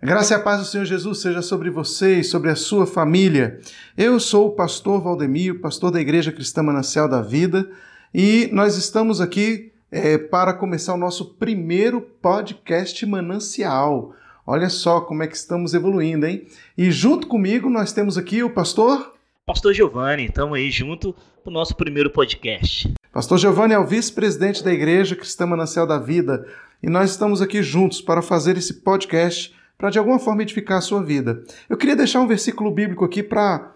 [0.00, 3.58] Graça e a paz do Senhor Jesus seja sobre você e sobre a sua família.
[3.96, 7.68] Eu sou o pastor Valdemiro, pastor da Igreja Cristã Manancial da Vida,
[8.14, 14.14] e nós estamos aqui é, para começar o nosso primeiro podcast manancial.
[14.46, 16.46] Olha só como é que estamos evoluindo, hein?
[16.76, 19.14] E junto comigo nós temos aqui o pastor.
[19.44, 21.12] Pastor Giovanni, estamos aí junto
[21.42, 22.94] para o nosso primeiro podcast.
[23.12, 26.46] Pastor Giovanni é o vice-presidente da Igreja Cristã Manancial da Vida,
[26.80, 30.82] e nós estamos aqui juntos para fazer esse podcast para de alguma forma edificar a
[30.82, 31.44] sua vida.
[31.68, 33.72] Eu queria deixar um versículo bíblico aqui para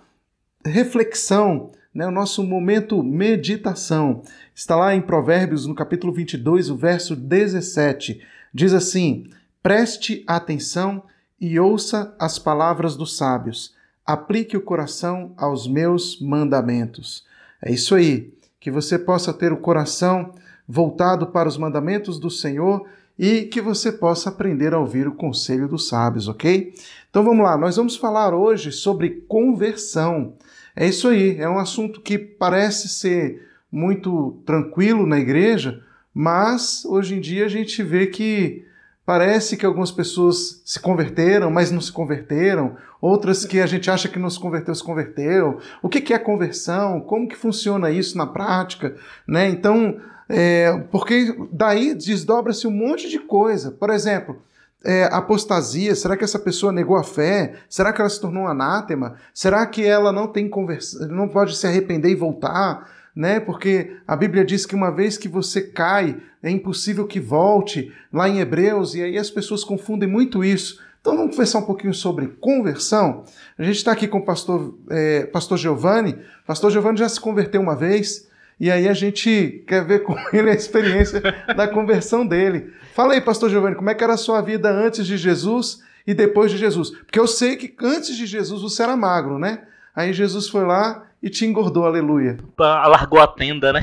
[0.66, 4.22] reflexão, né, o nosso momento meditação.
[4.52, 8.20] Está lá em Provérbios, no capítulo 22, o verso 17.
[8.52, 9.30] Diz assim:
[9.62, 11.04] Preste atenção
[11.40, 13.74] e ouça as palavras dos sábios.
[14.04, 17.24] Aplique o coração aos meus mandamentos.
[17.62, 18.34] É isso aí.
[18.58, 20.34] Que você possa ter o coração
[20.68, 22.86] voltado para os mandamentos do Senhor
[23.22, 26.74] e que você possa aprender a ouvir o conselho dos sábios, ok?
[27.08, 30.34] Então vamos lá, nós vamos falar hoje sobre conversão.
[30.74, 37.14] É isso aí, é um assunto que parece ser muito tranquilo na igreja, mas hoje
[37.14, 38.64] em dia a gente vê que
[39.06, 44.08] parece que algumas pessoas se converteram, mas não se converteram, outras que a gente acha
[44.08, 45.60] que não se converteu, se converteu.
[45.80, 47.00] O que é conversão?
[47.00, 48.96] Como que funciona isso na prática?
[49.28, 49.48] Né?
[49.48, 50.00] Então,
[50.34, 53.70] é, porque daí desdobra-se um monte de coisa.
[53.70, 54.40] Por exemplo,
[54.82, 57.56] é, apostasia, será que essa pessoa negou a fé?
[57.68, 59.16] Será que ela se tornou um anátema?
[59.34, 62.90] Será que ela não tem conversa, não pode se arrepender e voltar?
[63.14, 63.40] Né?
[63.40, 68.26] Porque a Bíblia diz que uma vez que você cai, é impossível que volte, lá
[68.26, 70.80] em Hebreus, e aí as pessoas confundem muito isso.
[71.02, 73.24] Então vamos conversar um pouquinho sobre conversão.
[73.58, 76.18] A gente está aqui com o pastor, é, pastor Giovanni.
[76.46, 78.26] Pastor Giovanni já se converteu uma vez,
[78.62, 81.20] e aí a gente quer ver com ele a experiência
[81.56, 82.72] da conversão dele.
[82.94, 86.14] Fala aí, pastor Giovanni, como é que era a sua vida antes de Jesus e
[86.14, 86.90] depois de Jesus?
[86.90, 89.66] Porque eu sei que antes de Jesus você era magro, né?
[89.96, 92.38] Aí Jesus foi lá e te engordou, aleluia.
[92.56, 93.80] Alargou a tenda, né?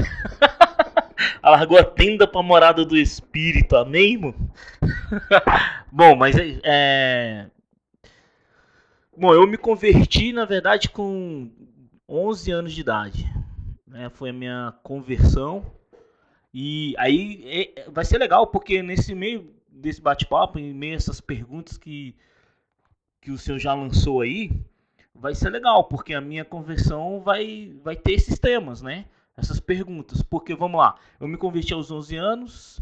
[1.44, 4.36] Alargou a tenda para a morada do Espírito, amém, irmão?
[5.92, 7.48] Bom, mas é...
[9.18, 11.50] Bom, eu me converti, na verdade, com
[12.08, 13.30] 11 anos de idade
[13.90, 14.10] né?
[14.10, 15.66] Foi a minha conversão.
[16.54, 21.22] E aí é, vai ser legal, porque nesse meio desse bate-papo, em meio a essas
[21.22, 22.16] perguntas que,
[23.22, 24.52] que o senhor já lançou aí,
[25.14, 29.06] vai ser legal, porque a minha conversão vai, vai ter esses temas, né?
[29.38, 30.22] Essas perguntas.
[30.22, 32.82] Porque, vamos lá, eu me converti aos 11 anos,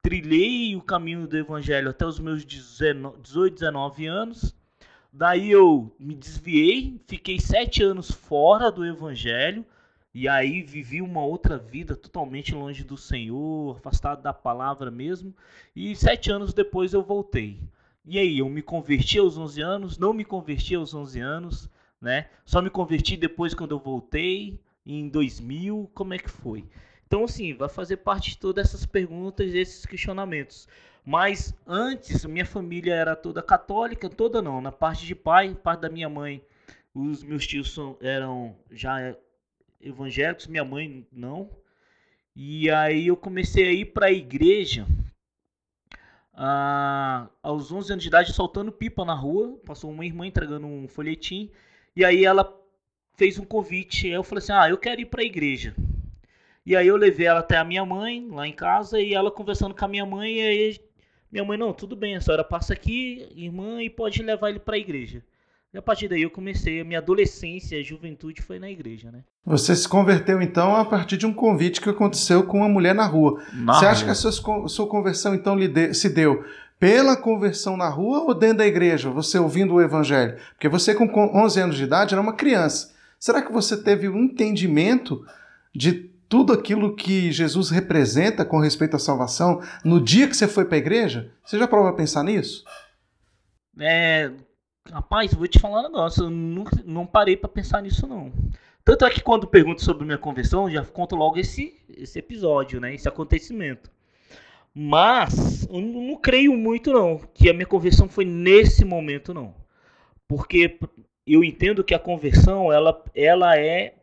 [0.00, 4.54] trilhei o caminho do evangelho até os meus 18, 19 anos.
[5.12, 9.64] Daí eu me desviei, fiquei sete anos fora do evangelho
[10.14, 15.34] e aí vivi uma outra vida totalmente longe do Senhor, afastado da palavra mesmo.
[15.76, 17.60] E sete anos depois eu voltei.
[18.04, 21.68] E aí, eu me converti aos 11 anos, não me converti aos 11 anos,
[22.00, 22.30] né?
[22.46, 26.64] Só me converti depois quando eu voltei, em 2000, como é que foi?
[27.06, 30.66] Então, assim, vai fazer parte de todas essas perguntas, esses questionamentos.
[31.04, 35.90] Mas antes, minha família era toda católica, toda não, na parte de pai, parte da
[35.90, 36.42] minha mãe,
[36.94, 39.14] os meus tios eram já
[39.80, 41.50] evangélicos, minha mãe não.
[42.34, 44.86] E aí eu comecei a ir para a igreja
[46.40, 49.58] ah, aos 11 anos de idade, soltando pipa na rua.
[49.66, 51.50] Passou uma irmã entregando um folhetim.
[51.96, 52.56] E aí ela
[53.14, 54.06] fez um convite.
[54.06, 55.74] Aí eu falei assim: Ah, eu quero ir para a igreja.
[56.64, 59.74] E aí eu levei ela até a minha mãe, lá em casa, e ela conversando
[59.74, 60.38] com a minha mãe.
[60.38, 60.80] E aí
[61.30, 64.76] minha mãe: Não, tudo bem, a senhora passa aqui, irmã, e pode levar ele para
[64.76, 65.24] a igreja.
[65.72, 69.22] E a partir daí eu comecei, a minha adolescência, a juventude foi na igreja, né?
[69.44, 73.04] Você se converteu então a partir de um convite que aconteceu com uma mulher na
[73.04, 73.42] rua.
[73.52, 73.90] Na Você rua.
[73.90, 74.32] acha que a sua,
[74.68, 76.42] sua conversão então de, se deu
[76.80, 80.38] pela conversão na rua ou dentro da igreja, você ouvindo o evangelho?
[80.54, 82.94] Porque você com 11 anos de idade era uma criança.
[83.18, 85.22] Será que você teve um entendimento
[85.74, 85.92] de
[86.28, 90.76] tudo aquilo que Jesus representa com respeito à salvação no dia que você foi para
[90.76, 91.30] a igreja?
[91.44, 92.64] Você já provou a pensar nisso?
[93.78, 94.30] É,
[94.90, 98.32] Rapaz, vou te falar um negócio, eu não, não parei para pensar nisso não.
[98.84, 102.94] Tanto é que quando pergunto sobre minha conversão, já conto logo esse, esse episódio, né?
[102.94, 103.90] Esse acontecimento.
[104.74, 109.54] Mas eu não, creio muito não que a minha conversão foi nesse momento não.
[110.26, 110.78] Porque
[111.26, 113.94] eu entendo que a conversão ela, ela é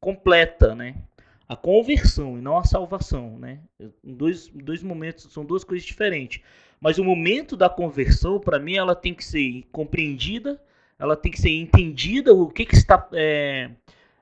[0.00, 0.94] completa, né?
[1.46, 3.60] A conversão e não a salvação, né?
[4.02, 6.40] Dois, dois momentos, são duas coisas diferentes.
[6.84, 10.60] Mas o momento da conversão, para mim, ela tem que ser compreendida,
[10.98, 13.08] ela tem que ser entendida, o que, que está.
[13.14, 13.70] É,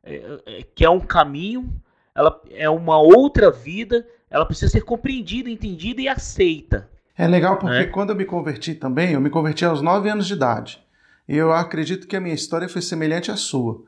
[0.05, 1.69] é, é, que é um caminho,
[2.15, 6.89] ela é uma outra vida, ela precisa ser compreendida, entendida e aceita.
[7.19, 7.87] É legal porque é.
[7.87, 10.81] quando eu me converti também, eu me converti aos 9 anos de idade.
[11.29, 13.83] E eu acredito que a minha história foi semelhante à sua.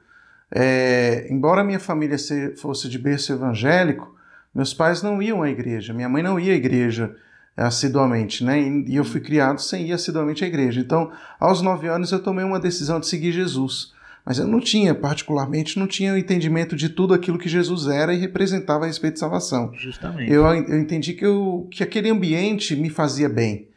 [0.51, 2.17] É, embora a minha família
[2.57, 4.17] fosse de berço evangélico,
[4.53, 7.15] meus pais não iam à igreja, minha mãe não ia à igreja
[7.57, 8.61] assiduamente, né?
[8.61, 10.81] E eu fui criado sem ir assiduamente à igreja.
[10.81, 13.93] Então, aos nove anos, eu tomei uma decisão de seguir Jesus.
[14.25, 18.13] Mas eu não tinha, particularmente, não tinha o entendimento de tudo aquilo que Jesus era
[18.15, 19.71] e representava a respeito de salvação.
[19.75, 20.33] Justamente.
[20.33, 23.69] Eu, eu entendi que, eu, que aquele ambiente me fazia bem,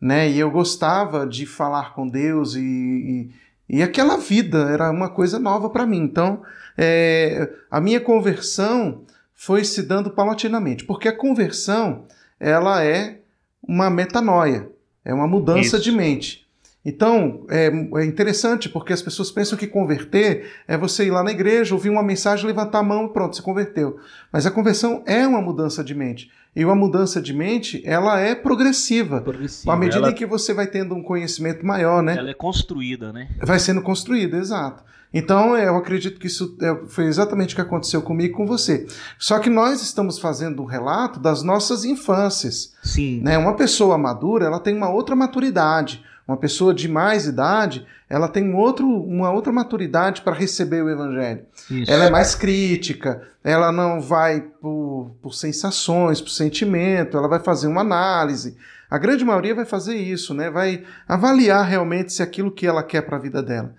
[0.00, 0.30] né?
[0.30, 5.40] E eu gostava de falar com Deus e, e, e aquela vida era uma coisa
[5.40, 6.02] nova para mim.
[6.02, 6.40] Então,
[6.78, 9.02] é, a minha conversão
[9.34, 12.04] foi se dando paulatinamente, porque a conversão
[12.38, 13.20] ela é
[13.66, 14.68] uma metanoia,
[15.04, 15.80] é uma mudança Isso.
[15.80, 16.46] de mente.
[16.84, 21.32] Então, é, é, interessante porque as pessoas pensam que converter é você ir lá na
[21.32, 23.98] igreja, ouvir uma mensagem, levantar a mão e pronto, se converteu.
[24.32, 26.30] Mas a conversão é uma mudança de mente.
[26.56, 29.20] E uma mudança de mente, ela é progressiva.
[29.20, 29.74] progressiva.
[29.74, 30.10] À medida ela...
[30.10, 32.16] em que você vai tendo um conhecimento maior, né?
[32.16, 33.28] Ela é construída, né?
[33.42, 34.82] Vai sendo construída, exato.
[35.12, 38.86] Então, eu acredito que isso é, foi exatamente o que aconteceu comigo e com você.
[39.18, 42.72] Só que nós estamos fazendo um relato das nossas infâncias.
[42.82, 43.20] Sim.
[43.22, 43.36] Né?
[43.38, 46.02] Uma pessoa madura, ela tem uma outra maturidade.
[46.26, 51.44] Uma pessoa de mais idade, ela tem outro, uma outra maturidade para receber o evangelho.
[51.70, 51.90] Isso.
[51.90, 57.68] Ela é mais crítica, ela não vai por, por sensações, por sentimento, ela vai fazer
[57.68, 58.56] uma análise.
[58.90, 60.50] A grande maioria vai fazer isso, né?
[60.50, 63.74] vai avaliar realmente se aquilo que ela quer para a vida dela.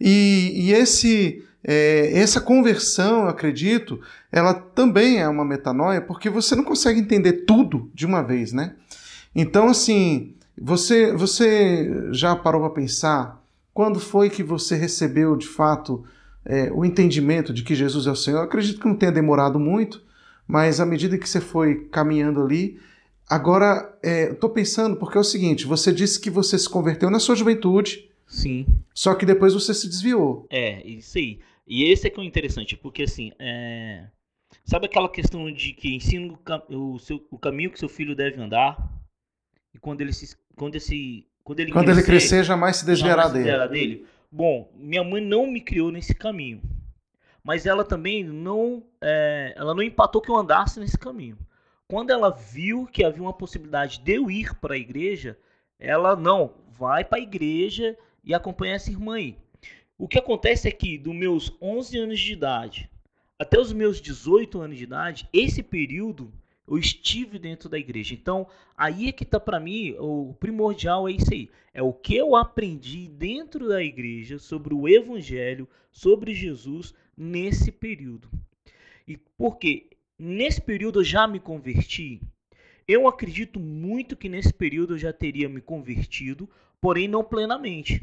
[0.00, 4.00] E, e esse, é, essa conversão, eu acredito,
[4.30, 8.74] ela também é uma metanoia, porque você não consegue entender tudo de uma vez, né?
[9.34, 16.04] Então, assim, você, você já parou para pensar quando foi que você recebeu de fato
[16.44, 18.38] é, o entendimento de que Jesus é o Senhor?
[18.38, 20.02] Eu acredito que não tenha demorado muito,
[20.46, 22.78] mas à medida que você foi caminhando ali,
[23.28, 23.98] agora
[24.30, 27.34] estou é, pensando porque é o seguinte: você disse que você se converteu na sua
[27.34, 28.10] juventude.
[28.26, 28.66] Sim.
[28.94, 30.46] Só que depois você se desviou.
[30.50, 31.40] É, isso aí.
[31.66, 34.06] E esse é que é o interessante, porque assim, é...
[34.64, 36.34] sabe aquela questão de que ensina
[36.68, 38.76] o, o, seu, o caminho que seu filho deve andar?
[39.74, 43.28] E quando ele se quando esse quando ele, quando crescer, ele crescer jamais se desviará
[43.28, 43.68] dele.
[43.68, 44.06] dele.
[44.30, 46.62] Bom, minha mãe não me criou nesse caminho,
[47.42, 51.38] mas ela também não é, ela não empatou que eu andasse nesse caminho.
[51.88, 55.36] Quando ela viu que havia uma possibilidade de eu ir para a igreja,
[55.78, 59.36] ela não vai para a igreja e acompanha essa irmã aí.
[59.98, 62.90] O que acontece é que dos meus 11 anos de idade
[63.42, 66.32] até os meus 18 anos de idade, esse período
[66.74, 68.14] eu estive dentro da igreja.
[68.14, 68.46] Então,
[68.76, 71.50] aí é que está para mim o primordial é isso aí.
[71.74, 78.28] É o que eu aprendi dentro da igreja sobre o evangelho, sobre Jesus nesse período.
[79.06, 82.22] E porque nesse período eu já me converti.
[82.88, 86.48] Eu acredito muito que nesse período eu já teria me convertido,
[86.80, 88.02] porém não plenamente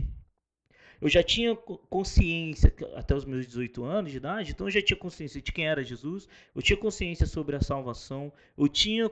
[1.01, 4.97] eu já tinha consciência até os meus 18 anos de idade, então eu já tinha
[4.97, 9.09] consciência de quem era Jesus, eu tinha consciência sobre a salvação, eu tinha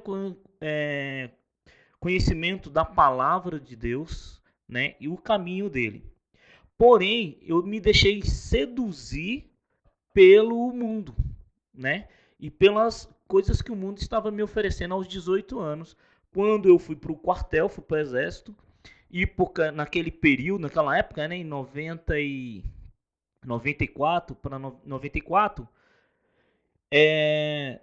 [0.60, 1.30] é,
[2.00, 6.04] conhecimento da palavra de Deus, né, e o caminho dele.
[6.78, 9.50] Porém, eu me deixei seduzir
[10.14, 11.16] pelo mundo,
[11.74, 12.08] né,
[12.40, 15.96] e pelas coisas que o mundo estava me oferecendo aos 18 anos,
[16.34, 18.56] quando eu fui para o quartel, fui para o exército,
[19.10, 22.64] e por, naquele período, naquela época, né, em 90 e
[23.46, 25.68] 94 para 94,
[26.92, 27.80] é,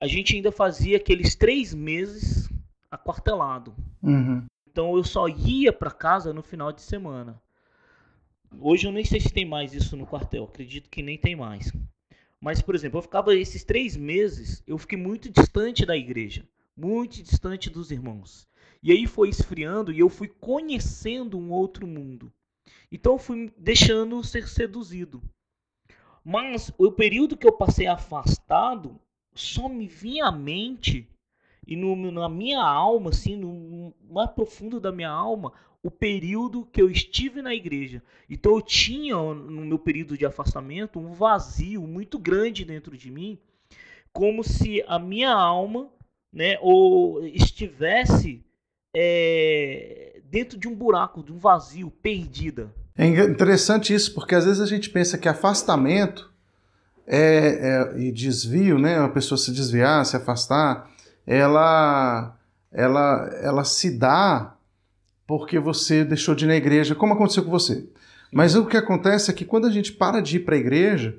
[0.00, 2.48] a gente ainda fazia aqueles três meses
[2.90, 3.74] aquartelado.
[4.02, 4.44] Uhum.
[4.70, 7.40] Então eu só ia para casa no final de semana.
[8.60, 11.72] Hoje eu nem sei se tem mais isso no quartel, acredito que nem tem mais.
[12.40, 17.22] Mas, por exemplo, eu ficava esses três meses, eu fiquei muito distante da igreja, muito
[17.22, 18.46] distante dos irmãos.
[18.88, 22.32] E aí foi esfriando e eu fui conhecendo um outro mundo.
[22.90, 25.20] Então eu fui deixando ser seduzido.
[26.24, 28.98] Mas o período que eu passei afastado
[29.34, 31.06] só me vinha à mente
[31.66, 35.52] e no, na minha alma, assim, no mais profundo da minha alma,
[35.82, 38.02] o período que eu estive na igreja.
[38.26, 43.38] Então eu tinha no meu período de afastamento um vazio muito grande dentro de mim,
[44.14, 45.92] como se a minha alma,
[46.32, 48.47] né, ou estivesse
[48.94, 52.72] é, dentro de um buraco, de um vazio, perdida.
[52.96, 56.32] É interessante isso, porque às vezes a gente pensa que afastamento
[57.06, 60.90] é, é, e desvio, né, a pessoa se desviar, se afastar,
[61.26, 62.36] ela,
[62.72, 64.54] ela, ela se dá
[65.26, 67.86] porque você deixou de ir na igreja, como aconteceu com você.
[68.32, 71.18] Mas o que acontece é que quando a gente para de ir para a igreja,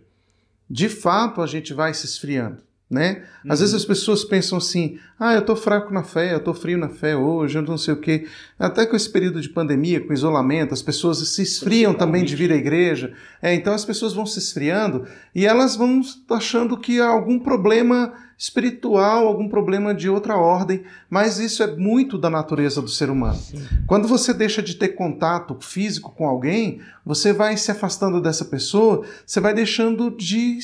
[0.70, 2.62] de fato a gente vai se esfriando.
[2.90, 3.24] Né?
[3.48, 6.78] Às vezes as pessoas pensam assim: ah, eu tô fraco na fé, eu tô frio
[6.78, 8.26] na fé hoje, eu não sei o quê.
[8.58, 12.52] Até com esse período de pandemia, com isolamento, as pessoas se esfriam também de vir
[12.52, 13.14] à igreja.
[13.42, 15.06] É, então as pessoas vão se esfriando
[15.36, 21.40] e elas vão achando que há algum problema espiritual, algum problema de outra ordem, mas
[21.40, 23.36] isso é muito da natureza do ser humano.
[23.36, 23.62] Sim.
[23.86, 29.06] Quando você deixa de ter contato físico com alguém, você vai se afastando dessa pessoa,
[29.26, 30.58] você vai deixando de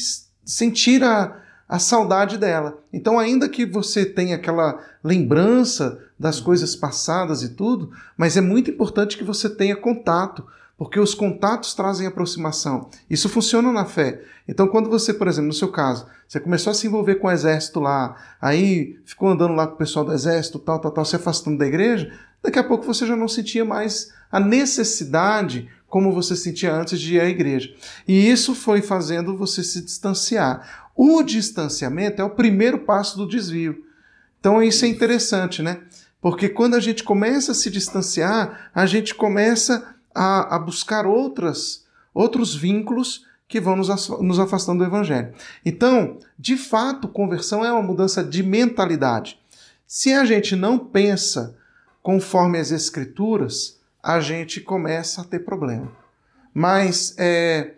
[0.45, 2.77] sentir a a saudade dela.
[2.93, 8.69] Então, ainda que você tenha aquela lembrança das coisas passadas e tudo, mas é muito
[8.69, 10.45] importante que você tenha contato,
[10.77, 12.89] porque os contatos trazem aproximação.
[13.09, 14.21] Isso funciona na fé.
[14.47, 17.31] Então, quando você, por exemplo, no seu caso, você começou a se envolver com o
[17.31, 21.15] exército lá, aí ficou andando lá com o pessoal do exército, tal, tal, tal, se
[21.15, 22.11] afastando da igreja,
[22.43, 27.15] daqui a pouco você já não sentia mais a necessidade como você sentia antes de
[27.15, 27.73] ir à igreja.
[28.07, 30.84] E isso foi fazendo você se distanciar.
[30.95, 33.85] O distanciamento é o primeiro passo do desvio.
[34.39, 35.81] Então isso é interessante, né?
[36.21, 41.85] Porque quando a gente começa a se distanciar, a gente começa a, a buscar outras,
[42.13, 45.33] outros vínculos que vão nos, afastando do Evangelho.
[45.63, 49.39] Então, de fato, conversão é uma mudança de mentalidade.
[49.85, 51.55] Se a gente não pensa
[52.01, 55.91] conforme as Escrituras, a gente começa a ter problema.
[56.53, 57.74] Mas é,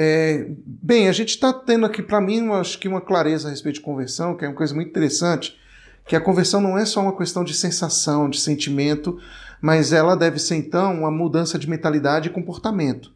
[0.00, 3.76] é, bem, a gente está tendo aqui, para mim, acho que uma clareza a respeito
[3.76, 5.58] de conversão, que é uma coisa muito interessante,
[6.06, 9.18] que a conversão não é só uma questão de sensação, de sentimento,
[9.60, 13.12] mas ela deve ser, então, uma mudança de mentalidade e comportamento.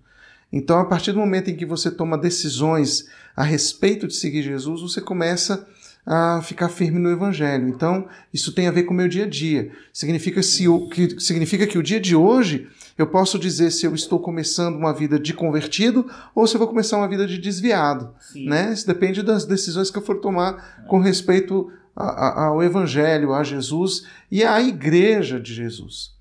[0.53, 4.83] Então, a partir do momento em que você toma decisões a respeito de seguir Jesus,
[4.83, 5.65] você começa
[6.05, 7.69] a ficar firme no Evangelho.
[7.69, 9.71] Então, isso tem a ver com o meu dia a dia.
[9.93, 14.19] Significa, se que, significa que o dia de hoje eu posso dizer se eu estou
[14.19, 18.15] começando uma vida de convertido ou se eu vou começar uma vida de desviado.
[18.35, 18.73] Né?
[18.73, 23.43] Isso depende das decisões que eu for tomar com respeito a, a, ao Evangelho, a
[23.43, 26.13] Jesus e à Igreja de Jesus.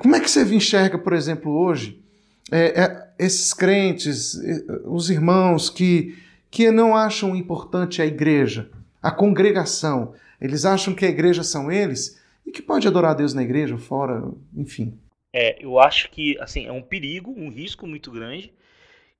[0.00, 2.02] Como é que você enxerga, por exemplo, hoje,
[2.50, 4.36] é, é, esses crentes,
[4.84, 6.18] os irmãos que,
[6.50, 8.68] que não acham importante a igreja,
[9.00, 10.14] a congregação?
[10.40, 13.78] Eles acham que a igreja são eles e que pode adorar a Deus na igreja,
[13.78, 14.24] fora,
[14.56, 14.98] enfim.
[15.32, 18.52] É, eu acho que assim é um perigo, um risco muito grande.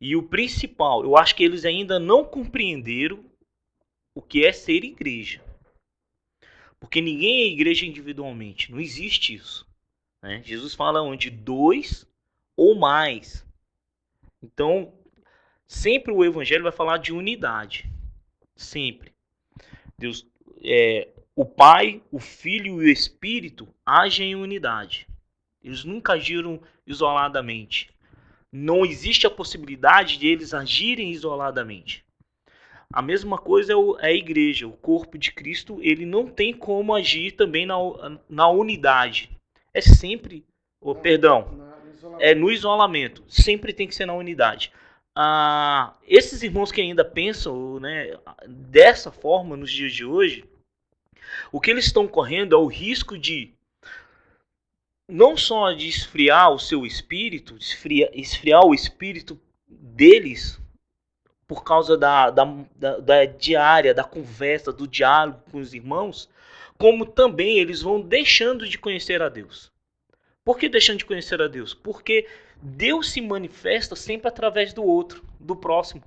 [0.00, 3.24] E o principal, eu acho que eles ainda não compreenderam
[4.14, 5.44] o que é ser igreja.
[6.78, 9.66] Porque ninguém é igreja individualmente, não existe isso.
[10.22, 10.42] Né?
[10.42, 12.06] Jesus fala onde dois
[12.56, 13.46] ou mais.
[14.42, 14.92] Então,
[15.68, 17.90] sempre o evangelho vai falar de unidade.
[18.56, 19.12] Sempre.
[19.98, 20.26] Deus,
[20.62, 25.06] é, o Pai, o Filho e o Espírito agem em unidade.
[25.62, 27.90] Eles nunca agiram isoladamente.
[28.52, 32.04] Não existe a possibilidade de eles agirem isoladamente.
[32.92, 36.94] A mesma coisa é, é a igreja, o corpo de Cristo, ele não tem como
[36.94, 37.76] agir também na,
[38.28, 39.30] na unidade.
[39.72, 40.44] É sempre,
[40.80, 41.70] oh, perdão,
[42.18, 43.22] é no isolamento.
[43.28, 44.72] Sempre tem que ser na unidade.
[45.14, 50.44] Ah, esses irmãos que ainda pensam né, dessa forma nos dias de hoje,
[51.52, 53.52] o que eles estão correndo é o risco de
[55.10, 59.38] não só de esfriar o seu espírito, esfriar, esfriar o espírito
[59.68, 60.60] deles
[61.46, 62.44] por causa da, da,
[62.76, 66.28] da, da, diária, da conversa, do diálogo com os irmãos,
[66.78, 69.70] como também eles vão deixando de conhecer a Deus.
[70.44, 71.74] Por que deixando de conhecer a Deus?
[71.74, 72.26] Porque
[72.62, 76.02] Deus se manifesta sempre através do outro, do próximo.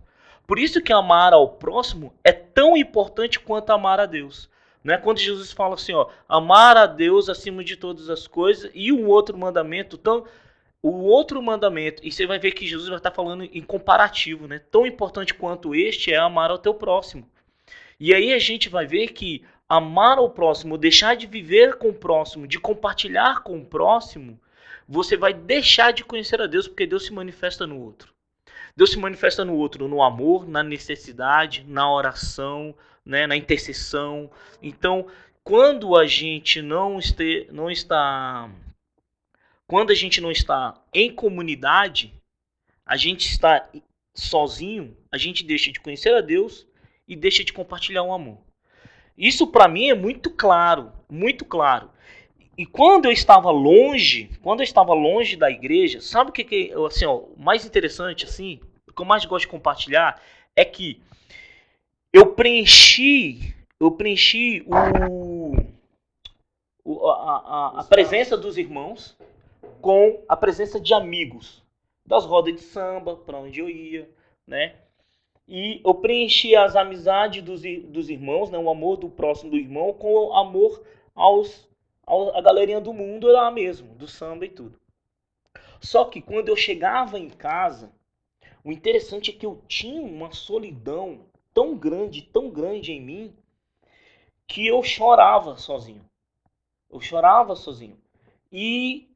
[0.47, 4.49] Por isso que amar ao próximo é tão importante quanto amar a Deus.
[4.83, 4.97] Né?
[4.97, 9.07] Quando Jesus fala assim, ó, amar a Deus acima de todas as coisas e um
[9.07, 10.25] outro mandamento tão
[10.85, 14.59] o outro mandamento, e você vai ver que Jesus vai estar falando em comparativo, né?
[14.69, 17.25] Tão importante quanto este é amar ao teu próximo.
[17.97, 21.93] E aí a gente vai ver que amar ao próximo, deixar de viver com o
[21.93, 24.37] próximo, de compartilhar com o próximo,
[24.85, 28.12] você vai deixar de conhecer a Deus, porque Deus se manifesta no outro.
[28.75, 32.73] Deus se manifesta no outro, no amor, na necessidade, na oração,
[33.05, 34.29] né, na intercessão.
[34.61, 35.07] Então,
[35.43, 38.49] quando a gente não, este, não está
[39.67, 42.13] quando a gente não está em comunidade,
[42.85, 43.67] a gente está
[44.13, 46.67] sozinho, a gente deixa de conhecer a Deus
[47.07, 48.39] e deixa de compartilhar o amor.
[49.17, 51.89] Isso para mim é muito claro, muito claro.
[52.57, 56.71] E quando eu estava longe, quando eu estava longe da igreja, sabe o que, que
[56.85, 60.21] assim, ó, o mais interessante assim, o que eu mais gosto de compartilhar
[60.55, 61.01] é que
[62.11, 65.55] eu preenchi, eu preenchi o,
[66.85, 69.17] o a, a, a, presença dos irmãos
[69.81, 71.63] com a presença de amigos,
[72.05, 74.07] das rodas de samba, para onde eu ia,
[74.45, 74.75] né?
[75.47, 79.91] E eu preenchi as amizades dos, dos irmãos, né, o amor do próximo do irmão,
[79.91, 80.83] com o amor
[81.15, 81.72] aos, aos
[82.05, 84.79] a galerinha do mundo lá mesmo, do samba e tudo.
[85.79, 87.91] Só que quando eu chegava em casa,
[88.63, 93.35] o interessante é que eu tinha uma solidão tão grande, tão grande em mim,
[94.47, 96.03] que eu chorava sozinho.
[96.89, 97.97] Eu chorava sozinho.
[98.51, 99.09] E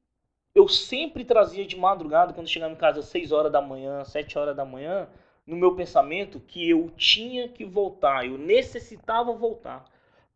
[0.54, 4.38] eu sempre trazia de madrugada, quando chegava em casa às 6 horas da manhã, 7
[4.38, 5.10] horas da manhã,
[5.46, 9.86] no meu pensamento que eu tinha que voltar, eu necessitava voltar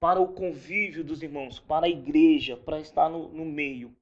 [0.01, 3.95] para o convívio dos irmãos, para a igreja, para estar no, no meio.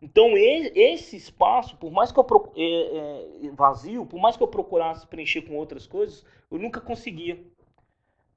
[0.00, 5.04] Então esse espaço, por mais que eu é, é, vazio, por mais que eu procurasse
[5.08, 7.44] preencher com outras coisas, eu nunca conseguia.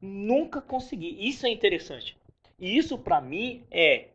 [0.01, 1.16] Nunca consegui.
[1.20, 2.18] Isso é interessante.
[2.58, 4.08] E isso para mim é,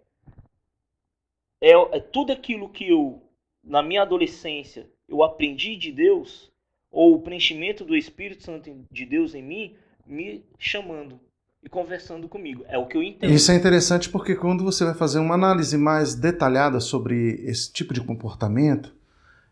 [1.61, 3.23] é é tudo aquilo que eu
[3.63, 6.51] na minha adolescência eu aprendi de Deus
[6.91, 11.21] ou o preenchimento do Espírito Santo de Deus em mim me chamando
[11.63, 12.65] e conversando comigo.
[12.69, 13.33] É o que eu entendo.
[13.33, 17.95] Isso é interessante porque quando você vai fazer uma análise mais detalhada sobre esse tipo
[17.95, 18.93] de comportamento,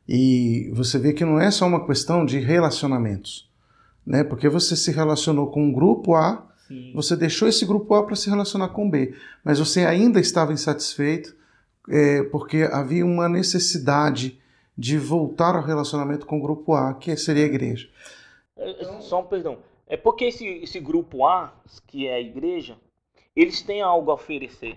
[0.08, 3.48] e você vê que não é só uma questão de relacionamentos,
[4.04, 4.24] né?
[4.24, 6.92] Porque você se relacionou com um grupo A, Sim.
[6.94, 9.14] você deixou esse grupo A para se relacionar com B,
[9.44, 11.36] mas você ainda estava insatisfeito
[11.88, 14.40] é, porque havia uma necessidade
[14.76, 17.88] de voltar ao relacionamento com o grupo A, que seria a igreja.
[18.56, 19.00] Então...
[19.00, 19.58] Só um perdão.
[19.90, 21.52] É porque esse, esse grupo A,
[21.88, 22.76] que é a igreja,
[23.34, 24.76] eles têm algo a oferecer.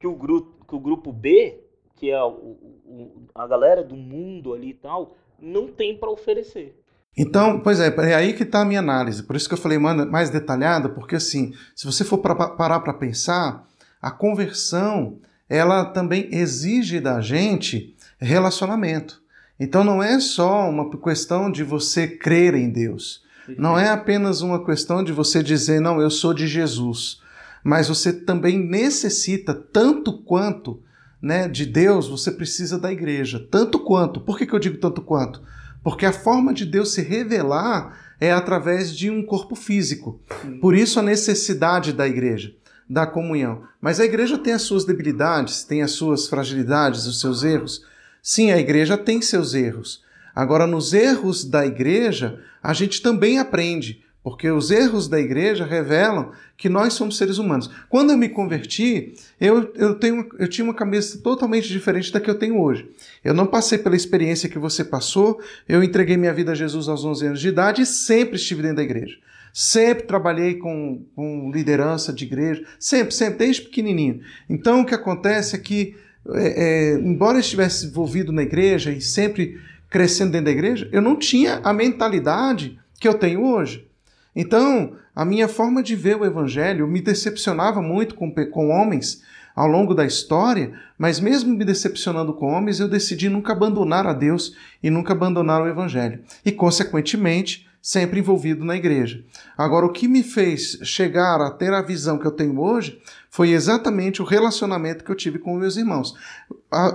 [0.00, 1.60] Que o grupo, que o grupo B,
[1.96, 6.80] que é o, o, a galera do mundo ali e tal, não tem para oferecer.
[7.14, 9.22] Então, pois é, é aí que está a minha análise.
[9.22, 12.94] Por isso que eu falei mais detalhada, porque assim, se você for pra, parar para
[12.94, 13.68] pensar,
[14.00, 19.20] a conversão, ela também exige da gente relacionamento.
[19.60, 23.27] Então não é só uma questão de você crer em Deus.
[23.56, 27.20] Não é apenas uma questão de você dizer, não, eu sou de Jesus,
[27.64, 30.82] mas você também necessita, tanto quanto
[31.20, 33.44] né, de Deus, você precisa da igreja.
[33.50, 34.20] Tanto quanto.
[34.20, 35.42] Por que, que eu digo tanto quanto?
[35.82, 40.20] Porque a forma de Deus se revelar é através de um corpo físico.
[40.60, 42.54] Por isso a necessidade da igreja,
[42.88, 43.62] da comunhão.
[43.80, 47.84] Mas a igreja tem as suas debilidades, tem as suas fragilidades, os seus erros.
[48.22, 50.02] Sim, a igreja tem seus erros.
[50.38, 56.30] Agora, nos erros da igreja, a gente também aprende, porque os erros da igreja revelam
[56.56, 57.68] que nós somos seres humanos.
[57.88, 62.30] Quando eu me converti, eu, eu, tenho, eu tinha uma cabeça totalmente diferente da que
[62.30, 62.88] eu tenho hoje.
[63.24, 67.04] Eu não passei pela experiência que você passou, eu entreguei minha vida a Jesus aos
[67.04, 69.16] 11 anos de idade e sempre estive dentro da igreja.
[69.52, 74.20] Sempre trabalhei com, com liderança de igreja, sempre, sempre, desde pequenininho.
[74.48, 75.96] Então, o que acontece é que,
[76.34, 81.00] é, é, embora eu estivesse envolvido na igreja e sempre crescendo dentro da igreja, eu
[81.00, 83.88] não tinha a mentalidade que eu tenho hoje.
[84.34, 89.22] Então, a minha forma de ver o evangelho me decepcionava muito com, com homens
[89.58, 94.12] ao longo da história, mas mesmo me decepcionando com homens, eu decidi nunca abandonar a
[94.12, 96.22] Deus e nunca abandonar o evangelho.
[96.44, 99.24] E, consequentemente, sempre envolvido na igreja.
[99.56, 103.50] Agora, o que me fez chegar a ter a visão que eu tenho hoje foi
[103.50, 106.14] exatamente o relacionamento que eu tive com meus irmãos.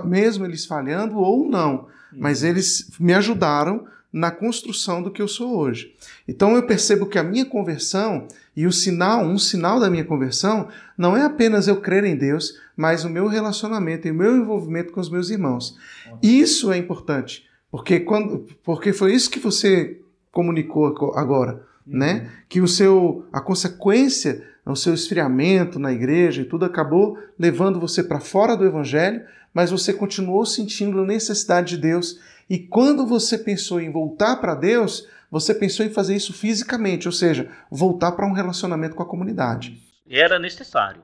[0.04, 2.48] Mesmo eles falhando ou não, mas uhum.
[2.48, 5.92] eles me ajudaram na construção do que eu sou hoje.
[6.28, 10.68] Então eu percebo que a minha conversão e o sinal, um sinal da minha conversão,
[10.96, 14.92] não é apenas eu crer em Deus, mas o meu relacionamento e o meu envolvimento
[14.92, 15.76] com os meus irmãos.
[16.22, 20.00] Isso é importante, porque quando, porque foi isso que você
[20.30, 21.98] comunicou agora, uhum.
[21.98, 22.30] né?
[22.48, 28.02] Que o seu a consequência, o seu esfriamento na igreja e tudo acabou levando você
[28.02, 32.18] para fora do evangelho, mas você continuou sentindo a necessidade de Deus.
[32.48, 37.12] E quando você pensou em voltar para Deus, você pensou em fazer isso fisicamente, ou
[37.12, 39.82] seja, voltar para um relacionamento com a comunidade.
[40.08, 41.02] Era necessário,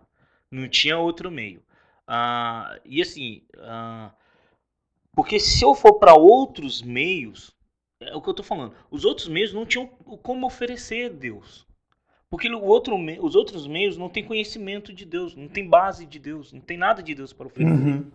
[0.50, 1.62] não tinha outro meio.
[2.06, 4.10] Ah, e assim, ah,
[5.14, 7.52] porque se eu for para outros meios,
[8.00, 11.66] é o que eu estou falando, os outros meios não tinham como oferecer a Deus.
[12.30, 16.52] Porque outro, os outros meios não têm conhecimento de Deus, não tem base de Deus,
[16.52, 17.74] não tem nada de Deus para oferecer.
[17.74, 18.10] Uhum.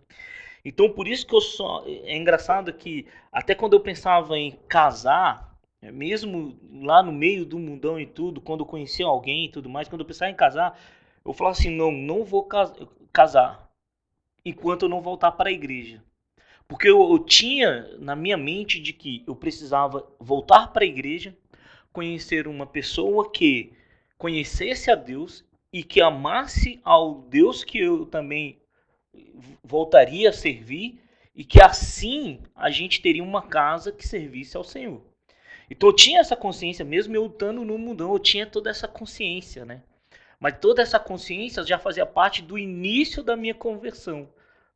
[0.64, 1.84] Então, por isso que eu só.
[1.86, 7.60] É engraçado que, até quando eu pensava em casar, é, mesmo lá no meio do
[7.60, 10.80] mundão e tudo, quando eu conhecia alguém e tudo mais, quando eu pensava em casar,
[11.24, 12.48] eu falava assim: não, não vou
[13.12, 13.70] casar
[14.46, 16.02] enquanto eu não voltar para a igreja.
[16.68, 21.36] Porque eu, eu tinha na minha mente de que eu precisava voltar para a igreja,
[21.92, 23.74] conhecer uma pessoa que
[24.18, 28.60] conhecesse a Deus e que amasse ao Deus que eu também
[29.64, 31.02] voltaria a servir
[31.36, 35.02] e que assim a gente teria uma casa que servisse ao Senhor.
[35.70, 39.66] Então eu tinha essa consciência, mesmo eu estando no mundão, eu tinha toda essa consciência,
[39.66, 39.82] né?
[40.40, 44.30] Mas toda essa consciência já fazia parte do início da minha conversão,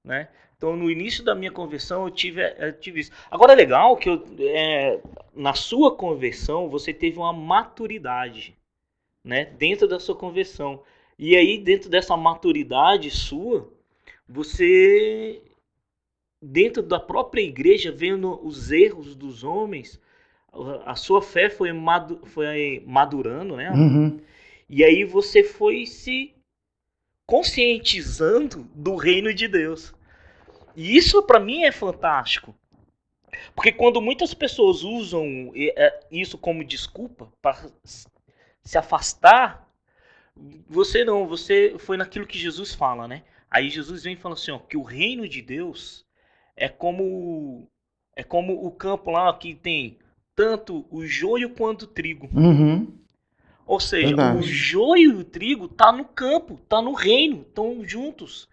[0.04, 0.30] né?
[0.60, 3.12] Então, no início da minha conversão, eu tive, eu tive isso.
[3.32, 5.00] Agora, é legal que eu, é,
[5.34, 8.59] na sua conversão, você teve uma maturidade,
[9.30, 9.46] né?
[9.46, 10.82] Dentro da sua conversão.
[11.18, 13.72] E aí, dentro dessa maturidade sua,
[14.28, 15.42] você,
[16.42, 20.02] dentro da própria igreja, vendo os erros dos homens,
[20.86, 23.72] a sua fé foi, madu foi madurando, né?
[23.72, 24.20] Uhum.
[24.68, 26.34] E aí você foi se
[27.26, 29.94] conscientizando do reino de Deus.
[30.76, 32.56] E isso para mim é fantástico.
[33.54, 37.70] Porque quando muitas pessoas usam é, isso como desculpa para
[38.70, 39.68] se afastar,
[40.70, 43.24] você não, você foi naquilo que Jesus fala, né?
[43.50, 46.06] Aí Jesus vem e fala assim, ó, que o reino de Deus
[46.56, 47.68] é como
[48.16, 49.98] é como o campo lá que tem
[50.36, 52.30] tanto o joio quanto o trigo.
[52.32, 52.96] Uhum.
[53.66, 54.38] Ou seja, Verdade.
[54.38, 58.48] o joio e o trigo tá no campo, tá no reino, estão juntos.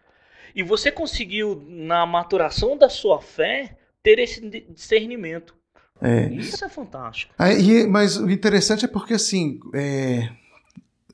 [0.55, 5.55] E você conseguiu, na maturação da sua fé, ter esse discernimento.
[6.01, 6.29] É.
[6.35, 7.33] Isso é fantástico.
[7.59, 10.29] e, mas o interessante é porque, assim, é,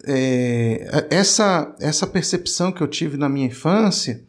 [0.04, 4.24] é, essa, essa percepção que eu tive na minha infância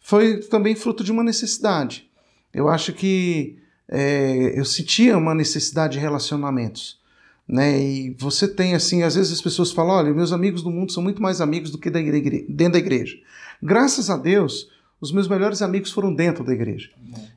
[0.00, 2.08] foi também fruto de uma necessidade.
[2.52, 3.56] Eu acho que
[3.88, 7.00] é, eu sentia uma necessidade de relacionamentos.
[7.48, 7.78] Né?
[7.80, 11.02] E você tem assim, às vezes as pessoas falam: olha, meus amigos do mundo são
[11.02, 13.16] muito mais amigos do que da igreja, dentro da igreja.
[13.62, 16.90] Graças a Deus, os meus melhores amigos foram dentro da igreja.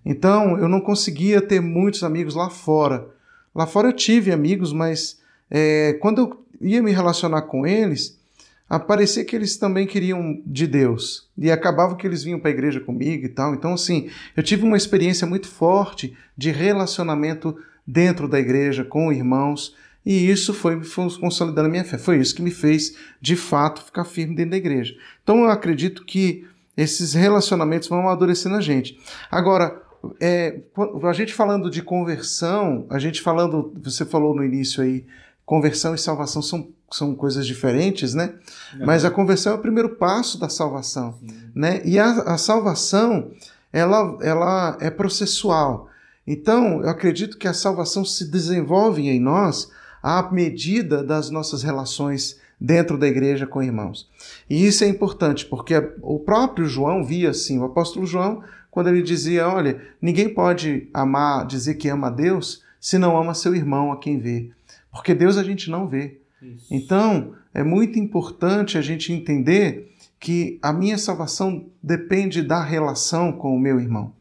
[0.05, 3.07] Então, eu não conseguia ter muitos amigos lá fora.
[3.53, 8.17] Lá fora eu tive amigos, mas é, quando eu ia me relacionar com eles,
[8.69, 11.27] aparecia que eles também queriam de Deus.
[11.37, 13.53] E acabava que eles vinham para a igreja comigo e tal.
[13.53, 19.75] Então, assim, eu tive uma experiência muito forte de relacionamento dentro da igreja, com irmãos.
[20.05, 21.97] E isso foi, foi consolidando a minha fé.
[21.97, 24.95] Foi isso que me fez, de fato, ficar firme dentro da igreja.
[25.23, 26.45] Então eu acredito que
[26.77, 28.99] esses relacionamentos vão amadurecendo a gente.
[29.31, 29.81] Agora,
[30.19, 30.61] é,
[31.03, 35.03] a gente falando de conversão, a gente falando, você falou no início aí,
[35.43, 38.35] conversão e salvação são, são coisas diferentes, né?
[38.85, 41.17] Mas a conversão é o primeiro passo da salvação,
[41.55, 41.81] né?
[41.83, 43.31] E a, a salvação,
[43.73, 45.89] ela, ela é processual.
[46.27, 49.71] Então, eu acredito que a salvação se desenvolve em nós
[50.03, 54.09] à medida das nossas relações dentro da igreja com irmãos.
[54.49, 59.01] E isso é importante, porque o próprio João via assim, o apóstolo João, quando ele
[59.01, 63.91] dizia, olha, ninguém pode amar, dizer que ama a Deus, se não ama seu irmão
[63.91, 64.49] a quem vê.
[64.91, 66.19] Porque Deus a gente não vê.
[66.41, 66.65] Isso.
[66.71, 73.55] Então, é muito importante a gente entender que a minha salvação depende da relação com
[73.55, 74.13] o meu irmão.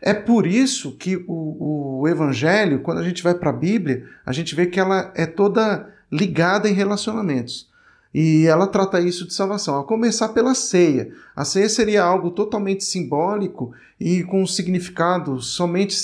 [0.00, 4.32] É por isso que o, o Evangelho, quando a gente vai para a Bíblia, a
[4.32, 7.67] gente vê que ela é toda ligada em relacionamentos.
[8.12, 9.78] E ela trata isso de salvação.
[9.78, 11.12] A começar pela ceia.
[11.36, 15.96] A ceia seria algo totalmente simbólico e com um significado somente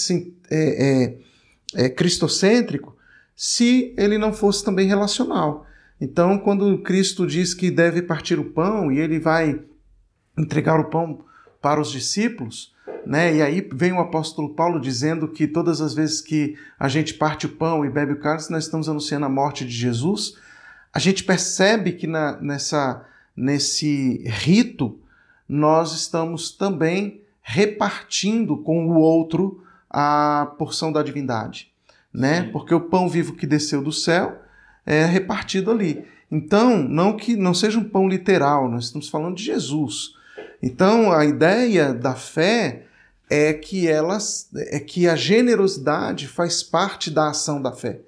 [0.50, 1.14] é,
[1.74, 2.94] é, é, cristocêntrico,
[3.34, 5.66] se ele não fosse também relacional.
[6.00, 9.60] Então, quando Cristo diz que deve partir o pão e ele vai
[10.36, 11.24] entregar o pão
[11.62, 12.74] para os discípulos,
[13.06, 13.36] né?
[13.36, 17.46] E aí vem o apóstolo Paulo dizendo que todas as vezes que a gente parte
[17.46, 20.36] o pão e bebe o cálice, nós estamos anunciando a morte de Jesus.
[20.94, 23.04] A gente percebe que na, nessa,
[23.36, 24.96] nesse rito
[25.48, 31.68] nós estamos também repartindo com o outro a porção da divindade,
[32.12, 32.48] né?
[32.52, 34.40] Porque o pão vivo que desceu do céu
[34.86, 36.04] é repartido ali.
[36.30, 40.14] Então, não que não seja um pão literal, nós estamos falando de Jesus.
[40.62, 42.84] Então, a ideia da fé
[43.28, 48.00] é que elas é que a generosidade faz parte da ação da fé.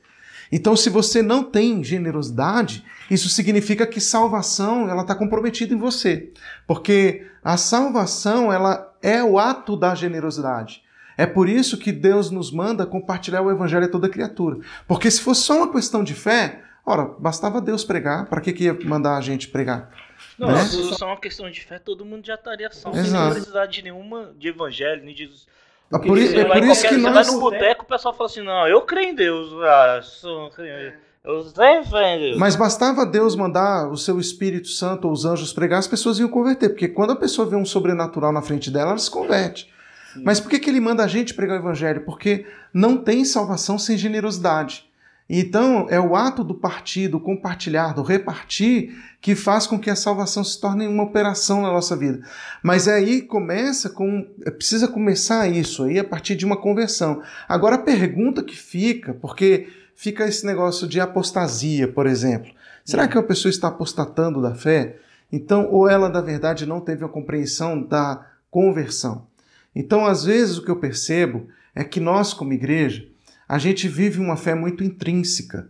[0.51, 6.31] Então, se você não tem generosidade, isso significa que salvação ela está comprometida em você,
[6.67, 10.83] porque a salvação ela é o ato da generosidade.
[11.17, 14.59] É por isso que Deus nos manda compartilhar o evangelho a toda criatura.
[14.87, 18.65] Porque se fosse só uma questão de fé, ora, bastava Deus pregar, para que, que
[18.65, 19.91] ia mandar a gente pregar?
[20.39, 20.65] Não, né?
[20.65, 23.83] se fosse só uma questão de fé, todo mundo já estaria salvo, sem precisar de
[23.83, 25.47] nenhuma de evangelho, nem de Jesus.
[25.93, 27.15] Ah, por, isso, é por isso que você nós...
[27.15, 30.51] vai no boteco, o pessoal fala assim, não, eu creio em Deus, ah, sou...
[30.59, 32.39] eu fé em Deus.
[32.39, 36.29] Mas bastava Deus mandar o seu Espírito Santo ou os anjos pregar, as pessoas iam
[36.29, 39.73] converter, porque quando a pessoa vê um sobrenatural na frente dela, ela se converte.
[40.13, 40.23] Sim.
[40.25, 42.05] Mas por que, que ele manda a gente pregar o evangelho?
[42.05, 44.86] Porque não tem salvação sem generosidade.
[45.29, 49.97] Então, é o ato do partir, do compartilhar, do repartir, que faz com que a
[49.97, 52.21] salvação se torne uma operação na nossa vida.
[52.63, 54.25] Mas aí começa com.
[54.45, 57.21] É, precisa começar isso aí a partir de uma conversão.
[57.49, 62.53] Agora, a pergunta que fica, porque fica esse negócio de apostasia, por exemplo.
[62.85, 64.97] Será que a pessoa está apostatando da fé?
[65.33, 69.27] Então, ou ela, na verdade, não teve a compreensão da conversão.
[69.75, 73.09] Então, às vezes, o que eu percebo é que nós, como igreja,
[73.49, 75.69] a gente vive uma fé muito intrínseca,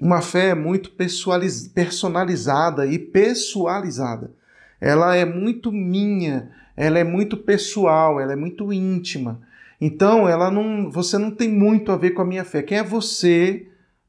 [0.00, 4.32] uma fé muito personalizada e pessoalizada.
[4.80, 9.40] Ela é muito minha, ela é muito pessoal, ela é muito íntima.
[9.80, 12.62] Então, ela não, você não tem muito a ver com a minha fé.
[12.62, 13.66] Quem é você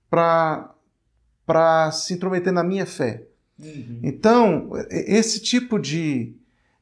[0.10, 0.74] para
[1.46, 3.24] para se intrometer na minha fé?
[3.58, 4.00] Uhum.
[4.04, 6.36] Então, esse tipo de,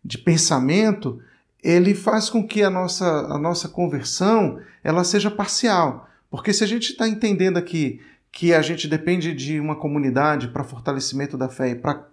[0.03, 1.21] de pensamento
[1.63, 6.07] ele faz com que a nossa, a nossa conversão ela seja parcial.
[6.29, 10.63] Porque se a gente está entendendo aqui que a gente depende de uma comunidade para
[10.63, 12.07] fortalecimento da fé e para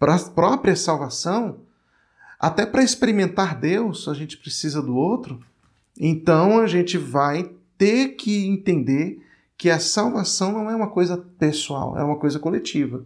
[0.00, 1.58] a própria salvação,
[2.38, 5.40] até para experimentar Deus a gente precisa do outro,
[5.98, 9.20] então a gente vai ter que entender
[9.56, 13.04] que a salvação não é uma coisa pessoal, é uma coisa coletiva.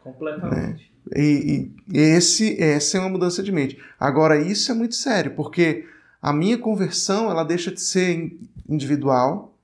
[0.00, 0.92] Completamente.
[1.06, 1.20] Né?
[1.20, 3.78] E, e esse, essa é uma mudança de mente.
[3.98, 5.86] Agora, isso é muito sério, porque
[6.20, 8.36] a minha conversão ela deixa de ser
[8.72, 9.54] individual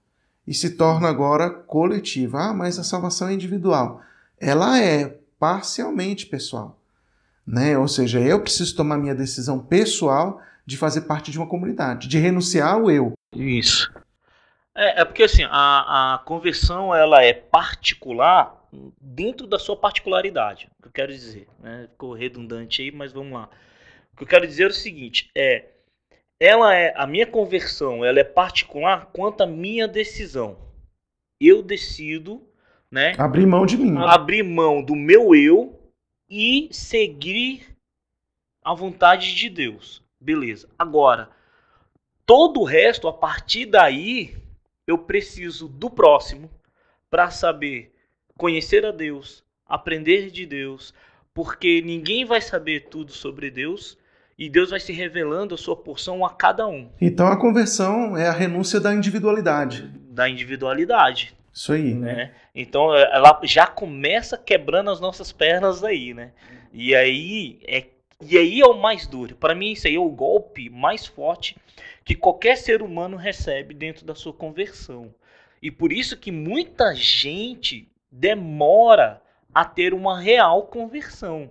[0.47, 2.38] e se torna agora coletiva.
[2.38, 4.01] Ah, mas a salvação é individual.
[4.40, 6.79] Ela é parcialmente pessoal.
[7.47, 7.79] Né?
[7.79, 12.18] Ou seja, eu preciso tomar minha decisão pessoal de fazer parte de uma comunidade, de
[12.18, 13.12] renunciar ao eu.
[13.35, 13.90] Isso.
[14.75, 18.59] É, é porque assim, a, a conversão ela é particular
[19.01, 20.68] dentro da sua particularidade.
[20.79, 21.88] O que eu quero dizer, né?
[21.90, 23.49] Ficou redundante aí, mas vamos lá.
[24.12, 25.64] O que eu quero dizer é o seguinte, é
[26.40, 30.57] ela é a minha conversão, ela é particular quanto à minha decisão.
[31.40, 32.42] Eu decido,
[32.90, 33.14] né?
[33.18, 33.96] Abrir mão de mim.
[33.98, 35.79] Abrir mão do meu eu
[36.29, 37.77] e seguir
[38.62, 40.03] a vontade de Deus.
[40.20, 40.68] Beleza.
[40.79, 41.31] Agora,
[42.24, 44.37] todo o resto, a partir daí,
[44.87, 46.51] eu preciso do próximo
[47.11, 47.94] para saber
[48.37, 50.94] conhecer a Deus, aprender de Deus,
[51.35, 53.98] porque ninguém vai saber tudo sobre Deus
[54.38, 56.88] e Deus vai se revelando a sua porção a cada um.
[57.01, 59.83] Então a conversão é a renúncia da individualidade.
[60.11, 61.35] Da individualidade.
[61.53, 61.92] Isso aí.
[61.92, 62.33] Né?
[62.55, 66.31] Então é, ela já começa quebrando as nossas pernas aí, né?
[66.72, 67.85] E aí é
[68.20, 69.37] e aí é o mais duro.
[69.37, 71.57] Para mim isso aí é o golpe mais forte
[72.05, 75.12] que qualquer ser humano recebe dentro da sua conversão.
[75.61, 79.20] E por isso que muita gente demora
[79.53, 81.51] a ter uma real conversão.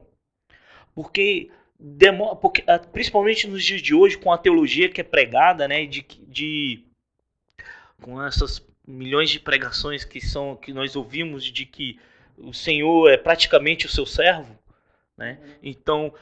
[0.95, 5.67] Porque demora, porque, ah, principalmente nos dias de hoje, com a teologia que é pregada,
[5.67, 6.83] né, de, de
[8.01, 11.99] com essas milhões de pregações que são que nós ouvimos de que
[12.37, 14.57] o Senhor é praticamente o seu servo,
[15.17, 15.39] né?
[15.61, 16.13] Então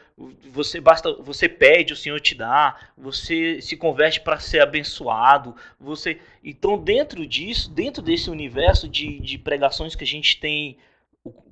[0.50, 6.20] você basta, você pede, o Senhor te dá, você se converte para ser abençoado, você
[6.44, 10.78] então dentro disso, dentro desse universo de, de pregações que a gente tem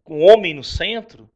[0.03, 1.29] com o homem no centro,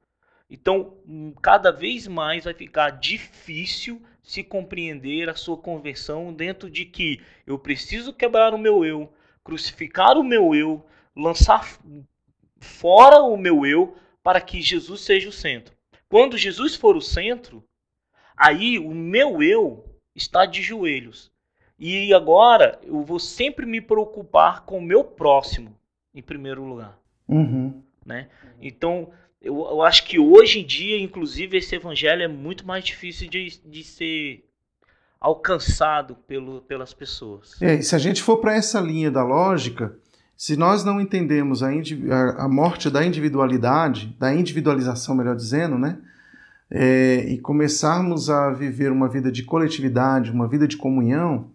[0.50, 6.86] então, hum, cada vez mais vai ficar difícil se compreender a sua conversão dentro de
[6.86, 9.12] que eu preciso quebrar o meu eu,
[9.44, 11.66] crucificar o meu eu, lançar
[12.60, 15.76] fora o meu eu para que Jesus seja o centro.
[16.10, 17.64] Quando Jesus for o centro,
[18.36, 21.32] aí o meu eu está de joelhos.
[21.80, 25.78] E agora eu vou sempre me preocupar com o meu próximo,
[26.14, 26.98] em primeiro lugar.
[27.28, 27.84] Uhum.
[28.06, 28.30] Né?
[28.60, 33.30] Então, eu, eu acho que hoje em dia, inclusive, esse evangelho é muito mais difícil
[33.30, 34.43] de, de ser
[35.19, 37.60] alcançado pelo, pelas pessoas.
[37.62, 39.95] É, e se a gente for para essa linha da lógica,
[40.36, 41.69] se nós não entendemos a,
[42.38, 45.97] a, morte da individualidade, da individualização, melhor dizendo, né?
[46.69, 51.50] É, e começarmos a viver uma vida de coletividade, uma vida de comunhão,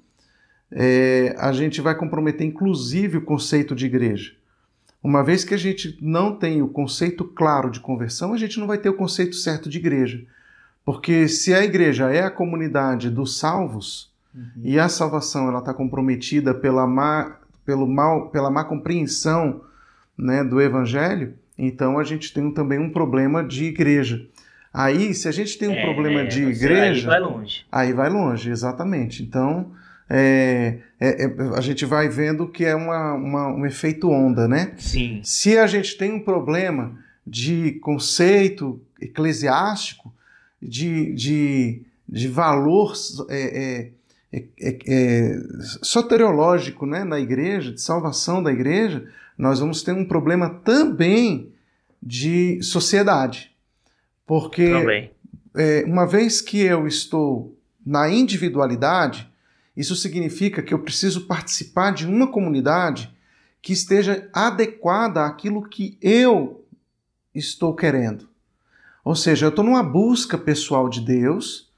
[0.70, 4.32] é, a gente vai comprometer inclusive o conceito de igreja.
[5.02, 8.66] Uma vez que a gente não tem o conceito claro de conversão, a gente não
[8.66, 10.24] vai ter o conceito certo de igreja.
[10.84, 14.62] Porque se a igreja é a comunidade dos salvos uhum.
[14.62, 19.62] e a salvação ela está comprometida pela má, pelo mal, pela má compreensão
[20.16, 24.24] né, do evangelho, então a gente tem também um problema de igreja.
[24.72, 27.12] Aí, se a gente tem um é, problema de igreja.
[27.12, 27.66] Aí vai longe.
[27.70, 29.22] Aí vai longe, exatamente.
[29.22, 29.72] Então,
[30.14, 34.74] é, é, é, a gente vai vendo que é uma, uma, um efeito onda, né?
[34.76, 35.22] Sim.
[35.24, 40.12] Se a gente tem um problema de conceito eclesiástico,
[40.60, 42.92] de, de, de valor
[43.30, 43.88] é,
[44.30, 45.40] é, é,
[45.82, 51.50] soteriológico né, na igreja, de salvação da igreja, nós vamos ter um problema também
[52.02, 53.50] de sociedade.
[54.26, 54.70] Porque
[55.86, 59.31] uma vez que eu estou na individualidade,
[59.76, 63.12] isso significa que eu preciso participar de uma comunidade
[63.60, 66.64] que esteja adequada àquilo que eu
[67.34, 68.28] estou querendo.
[69.04, 71.70] Ou seja, eu estou numa busca pessoal de Deus.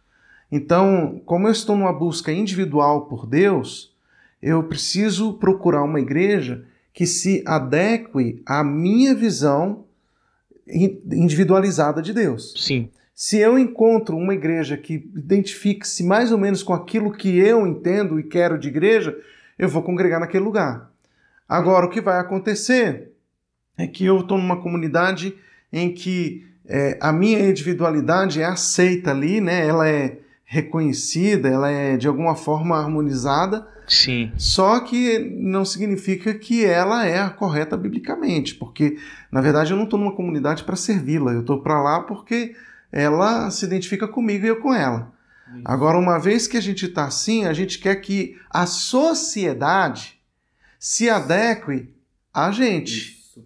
[0.51, 3.95] Então, como eu estou numa busca individual por Deus,
[4.43, 9.85] eu preciso procurar uma igreja que se adeque à minha visão
[10.67, 12.55] individualizada de Deus.
[12.57, 12.91] Sim.
[13.15, 18.19] Se eu encontro uma igreja que identifique-se mais ou menos com aquilo que eu entendo
[18.19, 19.17] e quero de igreja,
[19.57, 20.91] eu vou congregar naquele lugar.
[21.49, 23.13] Agora, o que vai acontecer
[23.79, 25.35] é que eu estou numa comunidade
[25.73, 29.65] em que é, a minha individualidade é aceita ali, né?
[29.65, 33.67] ela é reconhecida, ela é de alguma forma harmonizada.
[33.87, 34.33] Sim.
[34.37, 38.97] Só que não significa que ela é a correta biblicamente, porque
[39.31, 42.57] na verdade eu não estou numa comunidade para servi-la, eu estou para lá porque
[42.97, 45.13] ela se identifica comigo e eu com ela.
[45.53, 45.63] Isso.
[45.65, 50.21] Agora, uma vez que a gente está assim, a gente quer que a sociedade
[50.79, 51.93] se adeque
[52.33, 52.93] a gente.
[52.93, 53.45] Isso.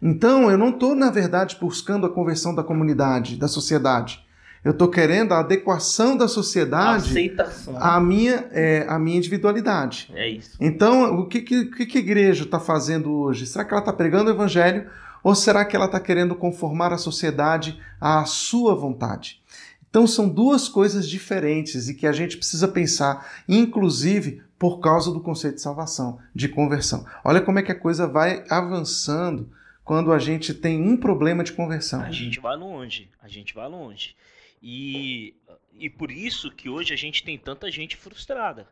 [0.00, 4.24] Então, eu não estou, na verdade, buscando a conversão da comunidade, da sociedade.
[4.64, 7.76] Eu estou querendo a adequação da sociedade Aceitação.
[7.78, 10.10] à minha, é, à minha individualidade.
[10.14, 10.56] É isso.
[10.58, 13.44] Então, o que, que, que a igreja está fazendo hoje?
[13.44, 14.88] Será que ela está pregando o evangelho
[15.22, 19.42] ou será que ela está querendo conformar a sociedade à sua vontade?
[19.88, 25.20] Então são duas coisas diferentes e que a gente precisa pensar, inclusive por causa do
[25.20, 27.04] conceito de salvação, de conversão.
[27.24, 29.50] Olha como é que a coisa vai avançando
[29.82, 32.02] quando a gente tem um problema de conversão.
[32.02, 34.14] A gente vai longe, a gente vai longe.
[34.62, 35.34] E,
[35.76, 38.68] e por isso que hoje a gente tem tanta gente frustrada.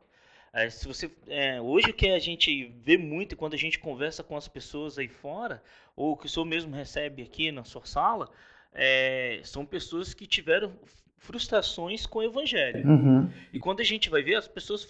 [0.52, 4.22] É, se você, é, hoje o que a gente vê muito quando a gente conversa
[4.22, 5.62] com as pessoas aí fora,
[5.98, 8.30] ou que o senhor mesmo recebe aqui na sua sala,
[8.72, 10.72] é, são pessoas que tiveram
[11.16, 12.88] frustrações com o evangelho.
[12.88, 13.28] Uhum.
[13.52, 14.86] E quando a gente vai ver, as pessoas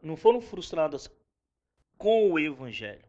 [0.00, 1.10] não foram frustradas
[1.98, 3.02] com o evangelho.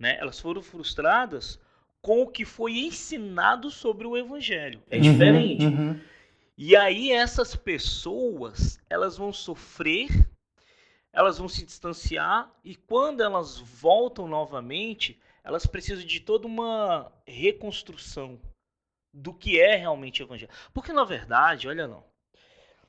[0.00, 0.18] Né?
[0.18, 1.60] Elas foram frustradas
[2.02, 4.82] com o que foi ensinado sobre o evangelho.
[4.90, 5.64] É uhum, diferente.
[5.64, 6.00] Uhum.
[6.58, 10.08] E aí essas pessoas, elas vão sofrer
[11.16, 18.38] elas vão se distanciar e quando elas voltam novamente, elas precisam de toda uma reconstrução
[19.14, 20.52] do que é realmente o evangelho.
[20.74, 22.04] Porque na verdade, olha não,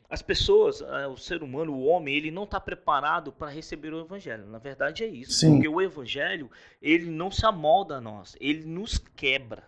[0.09, 4.01] as pessoas, eh, o ser humano, o homem, ele não está preparado para receber o
[4.01, 4.45] evangelho.
[4.45, 5.53] Na verdade é isso, Sim.
[5.53, 9.63] porque o evangelho ele não se amolda a nós, ele nos quebra.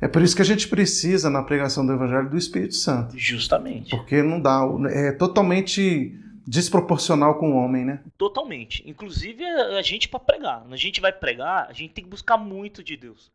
[0.00, 3.16] É por isso que a gente precisa na pregação do evangelho do Espírito Santo.
[3.16, 3.90] Justamente.
[3.90, 6.18] Porque não dá, é totalmente
[6.50, 8.02] desproporcional com o homem, né?
[8.18, 8.82] Totalmente.
[8.84, 12.82] Inclusive a gente para pregar, a gente vai pregar, a gente tem que buscar muito
[12.82, 13.30] de Deus.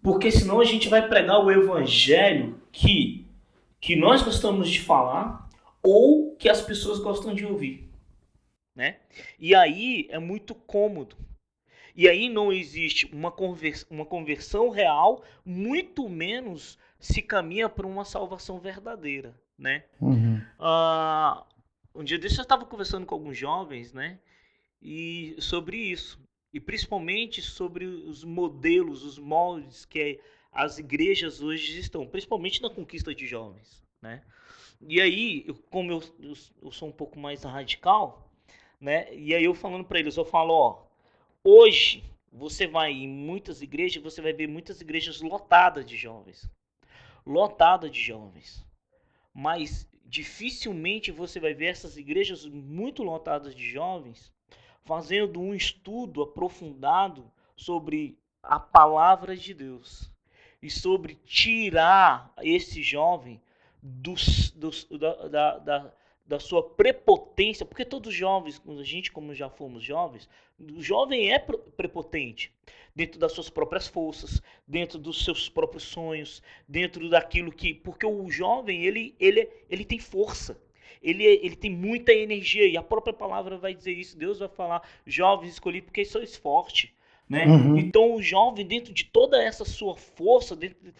[0.00, 3.26] Porque senão a gente vai pregar o evangelho que
[3.80, 5.48] que nós gostamos de falar
[5.82, 7.90] ou que as pessoas gostam de ouvir,
[8.74, 8.98] né?
[9.40, 11.16] E aí é muito cômodo.
[11.96, 18.04] E aí não existe uma, convers uma conversão real, muito menos se caminha para uma
[18.04, 19.84] salvação verdadeira, né?
[20.00, 20.40] Uhum.
[20.60, 21.55] Uh,
[21.96, 24.18] um dia desse eu estava conversando com alguns jovens, né?
[24.80, 26.20] E sobre isso.
[26.52, 30.20] E principalmente sobre os modelos, os moldes que
[30.52, 34.22] as igrejas hoje estão, principalmente na conquista de jovens, né?
[34.80, 38.30] E aí, como eu, eu, eu sou um pouco mais radical,
[38.80, 39.14] né?
[39.14, 40.86] E aí eu falando para eles, eu falo, ó,
[41.42, 46.48] hoje você vai em muitas igrejas, você vai ver muitas igrejas lotadas de jovens.
[47.24, 48.65] Lotadas de jovens.
[49.38, 54.32] Mas dificilmente você vai ver essas igrejas muito lotadas de jovens
[54.82, 60.10] fazendo um estudo aprofundado sobre a palavra de Deus
[60.62, 63.38] e sobre tirar esse jovem
[63.82, 65.92] dos, dos, da, da, da,
[66.24, 70.26] da sua prepotência, porque todos os jovens, a gente como já fomos jovens,
[70.58, 72.50] o jovem é prepotente
[72.96, 78.30] dentro das suas próprias forças, dentro dos seus próprios sonhos, dentro daquilo que, porque o
[78.30, 80.58] jovem ele ele ele tem força.
[81.02, 84.16] Ele, ele tem muita energia e a própria palavra vai dizer isso.
[84.16, 86.92] Deus vai falar: jovens escolhi porque sois forte,
[87.28, 87.46] né?
[87.46, 87.76] Uhum.
[87.76, 90.92] Então o jovem dentro de toda essa sua força, dentro,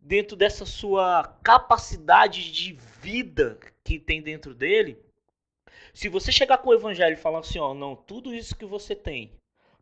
[0.00, 4.98] dentro dessa sua capacidade de vida que tem dentro dele,
[5.94, 8.94] se você chegar com o evangelho e falar assim, ó, não, tudo isso que você
[8.94, 9.30] tem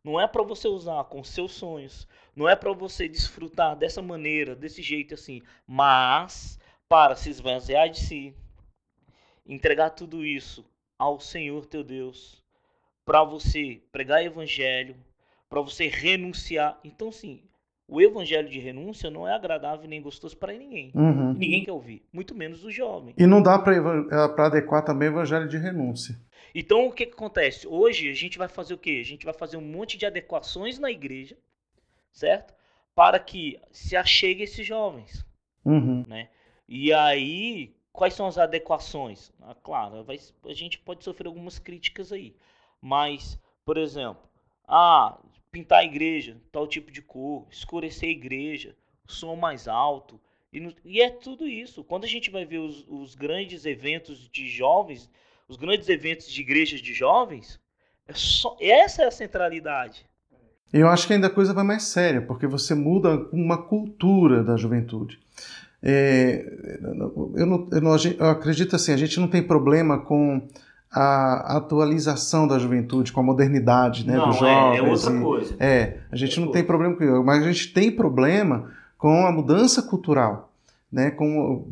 [0.04, 4.56] não é para você usar com seus sonhos, não é para você desfrutar dessa maneira,
[4.56, 8.34] desse jeito assim, mas para se esvaziar de si,
[9.46, 10.64] entregar tudo isso
[10.98, 12.42] ao Senhor teu Deus,
[13.04, 14.96] para você pregar evangelho,
[15.48, 16.78] para você renunciar.
[16.84, 17.42] Então, sim,
[17.88, 20.92] o evangelho de renúncia não é agradável nem gostoso para ninguém.
[20.94, 21.32] Uhum.
[21.32, 23.14] Ninguém quer ouvir, muito menos o jovem.
[23.18, 26.16] E não dá para adequar também o evangelho de renúncia.
[26.54, 27.66] Então, o que, que acontece?
[27.66, 28.98] Hoje a gente vai fazer o quê?
[29.00, 31.36] A gente vai fazer um monte de adequações na igreja,
[32.12, 32.54] certo?
[32.94, 35.24] Para que se achegue esses jovens.
[35.64, 36.04] Uhum.
[36.06, 36.28] Né?
[36.68, 39.32] E aí, quais são as adequações?
[39.40, 42.34] Ah, claro, vai, a gente pode sofrer algumas críticas aí.
[42.80, 44.22] Mas, por exemplo,
[44.66, 45.18] ah,
[45.50, 48.76] pintar a igreja, tal tipo de cor, escurecer a igreja,
[49.06, 50.20] som mais alto.
[50.52, 51.84] E, e é tudo isso.
[51.84, 55.10] Quando a gente vai ver os, os, grandes eventos de jovens,
[55.50, 57.58] os grandes eventos de igrejas de jovens,
[58.06, 60.06] é só, essa é a centralidade.
[60.72, 64.56] Eu acho que ainda a coisa vai mais séria, porque você muda uma cultura da
[64.56, 65.18] juventude.
[65.82, 66.78] É,
[67.34, 70.46] eu, não, eu, não, eu acredito assim, a gente não tem problema com
[70.92, 74.76] a atualização da juventude, com a modernidade né, não, dos jovens.
[74.76, 75.56] É, é outra e, coisa.
[75.58, 79.26] É, a gente é não tem problema com isso, mas a gente tem problema com
[79.26, 80.52] a mudança cultural,
[80.92, 81.66] né, com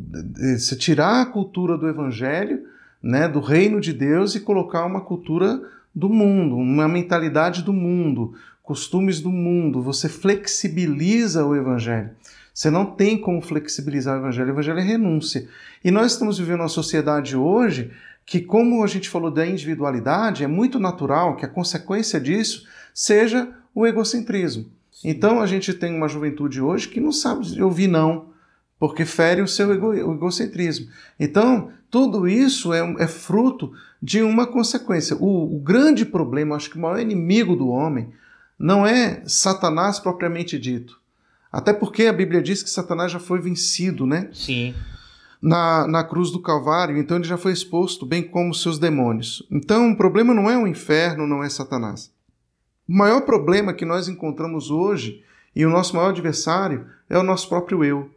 [0.57, 2.67] se tirar a cultura do evangelho,
[3.01, 5.61] né, do reino de Deus e colocar uma cultura
[5.93, 9.81] do mundo, uma mentalidade do mundo, costumes do mundo.
[9.81, 12.11] Você flexibiliza o evangelho.
[12.53, 14.49] Você não tem como flexibilizar o evangelho.
[14.49, 15.47] O evangelho é renúncia.
[15.83, 17.91] E nós estamos vivendo uma sociedade hoje
[18.25, 23.49] que, como a gente falou da individualidade, é muito natural que a consequência disso seja
[23.73, 24.65] o egocentrismo.
[25.03, 28.27] Então a gente tem uma juventude hoje que não sabe ouvir não,
[28.79, 30.87] porque fere o seu ego, o egocentrismo.
[31.19, 35.15] Então, tudo isso é, é fruto de uma consequência.
[35.17, 38.09] O, o, grande problema, acho que o maior inimigo do homem,
[38.57, 40.99] não é Satanás propriamente dito.
[41.51, 44.29] Até porque a Bíblia diz que Satanás já foi vencido, né?
[44.31, 44.73] Sim
[45.41, 49.45] na, na cruz do Calvário, então ele já foi exposto, bem como seus demônios.
[49.49, 52.11] Então o problema não é o inferno, não é Satanás.
[52.87, 55.23] O maior problema que nós encontramos hoje
[55.55, 58.09] e o nosso maior adversário é o nosso próprio eu,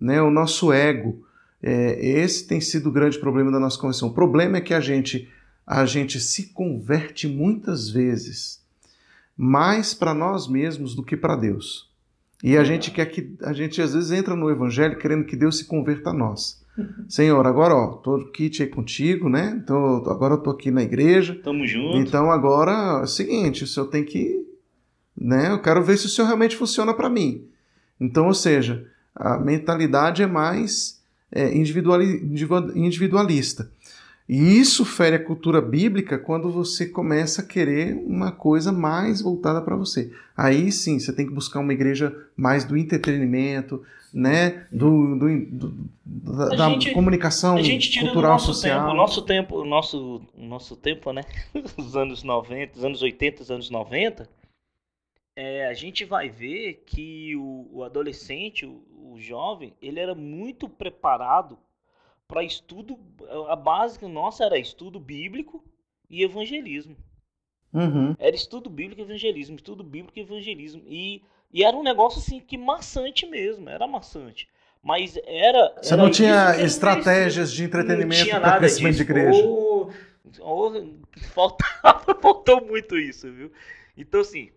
[0.00, 0.20] né?
[0.22, 1.24] o nosso ego.
[1.62, 4.08] É, esse tem sido o grande problema da nossa conversão.
[4.08, 5.28] O problema é que a gente,
[5.66, 8.64] a gente se converte muitas vezes
[9.36, 11.90] mais para nós mesmos do que para Deus.
[12.42, 15.58] E a gente quer que a gente às vezes entra no evangelho querendo que Deus
[15.58, 16.64] se converta a nós.
[17.08, 19.58] Senhor, agora ó, tô kit aí contigo, né?
[19.62, 21.38] Então, agora eu tô aqui na igreja.
[21.42, 21.96] Tamo junto.
[21.96, 24.46] Então agora é o seguinte, o senhor tem que,
[25.16, 25.50] né?
[25.50, 27.44] Eu quero ver se o senhor realmente funciona para mim.
[27.98, 28.86] Então, ou seja,
[29.16, 31.00] a mentalidade é mais
[31.32, 33.70] é, individualista.
[34.28, 39.62] E isso fere a cultura bíblica quando você começa a querer uma coisa mais voltada
[39.62, 40.12] para você.
[40.36, 44.66] Aí sim, você tem que buscar uma igreja mais do entretenimento, né?
[44.72, 47.56] Do, do, do da, gente, comunicação
[48.00, 48.80] cultural social.
[48.80, 51.22] Tempo, o nosso tempo, o nosso, nosso tempo, né?
[51.78, 54.28] Os anos 90, os anos 80, os anos 90,
[55.36, 58.82] é, a gente vai ver que o, o adolescente, o,
[59.12, 61.58] o jovem, ele era muito preparado
[62.26, 62.98] para estudo,
[63.48, 65.62] a básica nossa era estudo bíblico
[66.08, 66.96] e evangelismo.
[67.72, 68.16] Uhum.
[68.18, 70.82] Era estudo bíblico e evangelismo, estudo bíblico e evangelismo.
[70.86, 71.22] E,
[71.52, 74.48] e era um negócio assim que maçante mesmo, era maçante.
[74.82, 75.74] Mas era.
[75.82, 79.04] Você era não tinha estratégias de entretenimento para crescimento disso.
[79.04, 79.44] de igreja.
[79.44, 79.92] Ou,
[80.40, 80.94] ou,
[81.34, 83.52] faltava, faltou muito isso, viu?
[83.96, 84.50] Então, assim,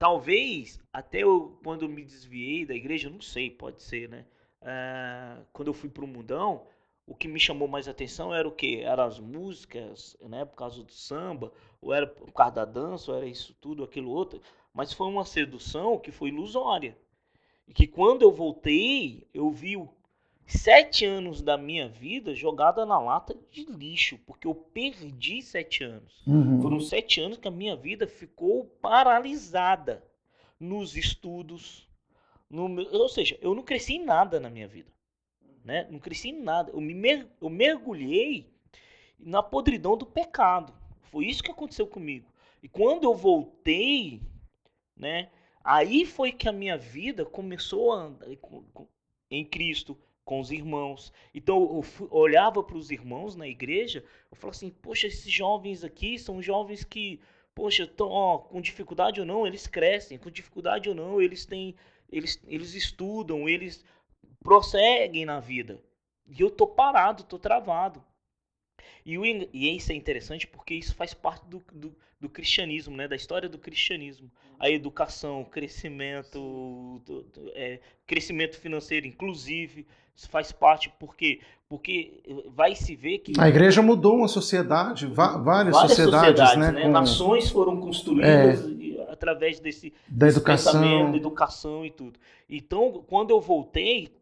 [0.00, 4.24] talvez até eu, quando eu me desviei da igreja, não sei, pode ser, né?
[4.62, 6.66] Uh, quando eu fui para o mundão,
[7.06, 8.80] o que me chamou mais atenção era o que?
[8.80, 10.46] Eram as músicas, né?
[10.46, 14.10] Por causa do samba, ou era por causa da dança, ou era isso tudo, aquilo
[14.10, 14.40] outro.
[14.72, 16.96] Mas foi uma sedução que foi ilusória.
[17.68, 19.76] E que quando eu voltei, eu vi
[20.50, 26.22] sete anos da minha vida jogada na lata de lixo, porque eu perdi sete anos.
[26.26, 26.60] Uhum.
[26.60, 30.04] Foram sete anos que a minha vida ficou paralisada
[30.58, 31.88] nos estudos.
[32.48, 34.90] No, ou seja, eu não cresci em nada na minha vida
[35.64, 35.86] né?
[35.90, 36.70] Não cresci em nada.
[36.72, 38.52] Eu, me mer eu mergulhei
[39.18, 40.72] na podridão do pecado.
[41.02, 42.26] Foi isso que aconteceu comigo.
[42.62, 44.22] E quando eu voltei,
[44.96, 45.30] né?
[45.62, 48.26] Aí foi que a minha vida começou a andar
[49.30, 49.98] em Cristo,
[50.30, 51.12] com os irmãos.
[51.34, 56.16] Então eu olhava para os irmãos na igreja, eu falava assim: poxa, esses jovens aqui
[56.20, 57.20] são jovens que,
[57.52, 61.74] poxa, estão com dificuldade ou não, eles crescem, com dificuldade ou não, eles têm,
[62.12, 63.84] eles, eles estudam, eles
[64.38, 65.82] prosseguem na vida.
[66.28, 68.00] E eu tô parado, tô travado.
[69.04, 73.08] E, o, e isso é interessante porque isso faz parte do, do, do cristianismo, né?
[73.08, 74.30] Da história do cristianismo.
[74.58, 82.20] A educação, o crescimento, do, do, é, crescimento financeiro, inclusive, isso faz parte porque porque
[82.48, 86.72] vai se ver que a igreja mudou uma sociedade, várias, várias sociedades, sociedades né?
[86.72, 86.82] né?
[86.82, 86.90] Com...
[86.90, 92.18] Nações foram construídas é, através desse da desse educação, da educação e tudo.
[92.48, 94.12] Então, quando eu voltei,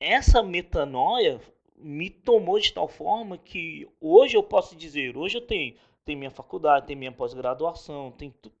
[0.00, 1.40] essa metanoia
[1.76, 5.74] me tomou de tal forma que hoje eu posso dizer, hoje eu tenho,
[6.04, 8.52] tenho minha faculdade, tenho minha pós-graduação, tem, tu,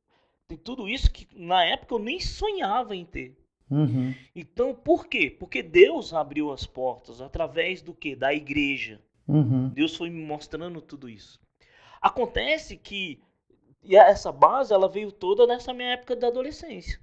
[0.46, 3.36] tem tudo isso que na época eu nem sonhava em ter.
[3.70, 4.14] Uhum.
[4.34, 5.30] Então, por quê?
[5.30, 8.16] Porque Deus abriu as portas através do que?
[8.16, 9.00] Da igreja.
[9.28, 9.68] Uhum.
[9.68, 11.40] Deus foi me mostrando tudo isso.
[12.00, 13.22] Acontece que
[13.82, 17.00] e essa base ela veio toda nessa minha época da adolescência.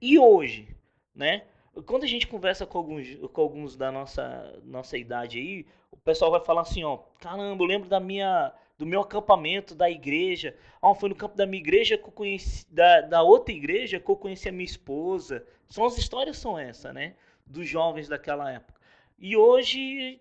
[0.00, 0.76] E hoje,
[1.14, 1.44] né?
[1.86, 6.30] Quando a gente conversa com alguns, com alguns da nossa, nossa idade aí, o pessoal
[6.30, 10.56] vai falar assim, ó, caramba, eu lembro da minha, do meu acampamento da igreja.
[10.80, 14.08] Ah, foi no campo da minha igreja que eu conheci, da, da outra igreja que
[14.08, 15.44] eu conheci a minha esposa.
[15.68, 17.14] São as histórias são essa, né?
[17.44, 18.80] Dos jovens daquela época.
[19.18, 20.20] E hoje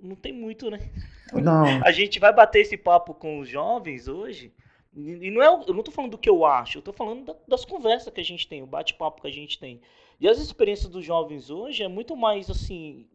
[0.00, 0.90] não tem muito, né?
[1.32, 1.64] Não.
[1.84, 4.52] A gente vai bater esse papo com os jovens hoje.
[4.96, 7.66] E não é, eu não tô falando do que eu acho, eu tô falando das
[7.66, 9.82] conversas que a gente tem, o bate-papo que a gente tem.
[10.18, 13.06] E as experiências dos jovens hoje é muito mais assim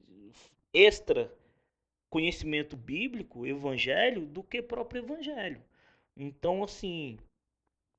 [0.71, 1.33] extra
[2.11, 5.61] conhecimento bíblico, evangelho, do que próprio evangelho.
[6.15, 7.17] Então, assim,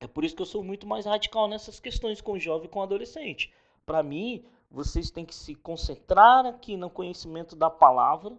[0.01, 2.83] é por isso que eu sou muito mais radical nessas questões com jovem e com
[2.83, 3.51] adolescente.
[3.87, 8.37] Para mim, vocês têm que se concentrar aqui no conhecimento da palavra,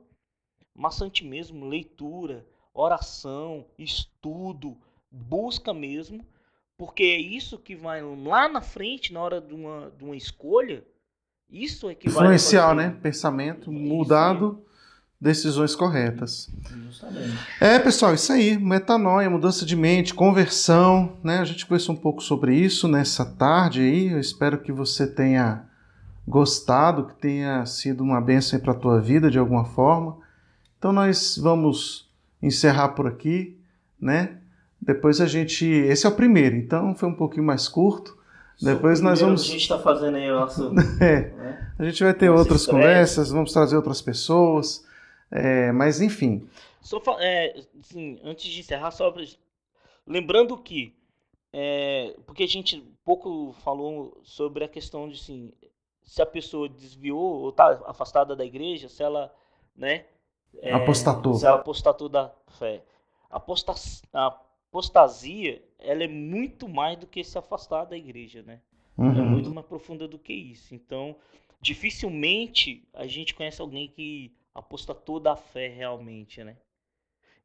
[0.75, 4.77] maçante mesmo, leitura, oração, estudo,
[5.09, 6.23] busca mesmo,
[6.77, 10.85] porque é isso que vai lá na frente, na hora de uma, de uma escolha,
[11.49, 12.87] isso é que Influenciar, vai...
[12.89, 12.99] né?
[13.01, 14.63] Pensamento mudado,
[15.23, 16.49] decisões corretas.
[16.85, 17.37] Justamente.
[17.61, 18.57] É, pessoal, isso aí.
[18.57, 21.39] Metanoia, mudança de mente, conversão, né?
[21.39, 24.11] A gente conversou um pouco sobre isso nessa tarde aí.
[24.11, 25.63] Eu espero que você tenha
[26.27, 30.17] gostado, que tenha sido uma bênção para a tua vida de alguma forma.
[30.77, 32.11] Então nós vamos
[32.41, 33.57] encerrar por aqui,
[33.99, 34.39] né?
[34.81, 35.65] Depois a gente.
[35.65, 38.17] Esse é o primeiro, então foi um pouquinho mais curto.
[38.61, 39.43] Depois nós vamos.
[39.43, 40.73] A gente está fazendo aí o nosso.
[40.99, 41.31] é.
[41.31, 41.71] Né?
[41.79, 44.83] A gente vai ter outras conversas, vamos trazer outras pessoas.
[45.31, 46.47] É, mas enfim.
[46.81, 49.13] Só é, assim, antes de encerrar, só
[50.05, 50.95] lembrando que.
[51.51, 55.51] É, porque a gente pouco falou sobre a questão de assim,
[56.01, 59.33] se a pessoa desviou ou está afastada da igreja, se ela.
[59.75, 60.05] Né,
[60.61, 61.33] é, apostatou.
[61.33, 62.83] Se ela apostatou da fé.
[63.29, 64.27] Apostas, a
[64.69, 68.61] apostasia, ela é muito mais do que se afastar da igreja, né?
[68.97, 69.19] É uhum.
[69.19, 70.75] É muito mais profunda do que isso.
[70.75, 71.15] Então,
[71.61, 76.55] dificilmente a gente conhece alguém que apostatou da fé realmente, né?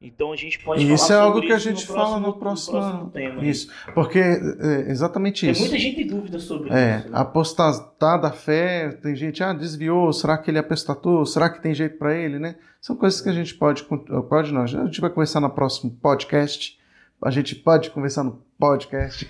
[0.01, 3.11] Então a gente pode isso é algo que a gente fala no próximo, no próximo
[3.11, 3.45] tema.
[3.45, 5.61] Isso, porque é exatamente isso.
[5.61, 7.09] Tem muita gente em dúvida sobre é, isso.
[7.09, 7.19] Né?
[7.19, 11.27] Apostatar da fé, tem gente, ah, desviou, será que ele apostatou?
[11.27, 12.55] Será que tem jeito para ele, né?
[12.81, 13.83] São coisas que a gente pode,
[14.29, 16.79] pode não, a gente vai conversar no próximo podcast
[17.23, 19.29] a gente pode conversar no podcast.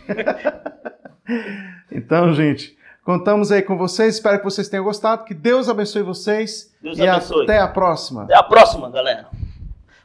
[1.91, 2.77] então, gente,
[3.09, 4.17] contamos aí com vocês.
[4.17, 5.25] Espero que vocês tenham gostado.
[5.25, 6.71] Que Deus abençoe vocês.
[6.83, 7.45] Deus e abençoe.
[7.45, 8.25] até a próxima.
[8.25, 9.29] Até a próxima, galera.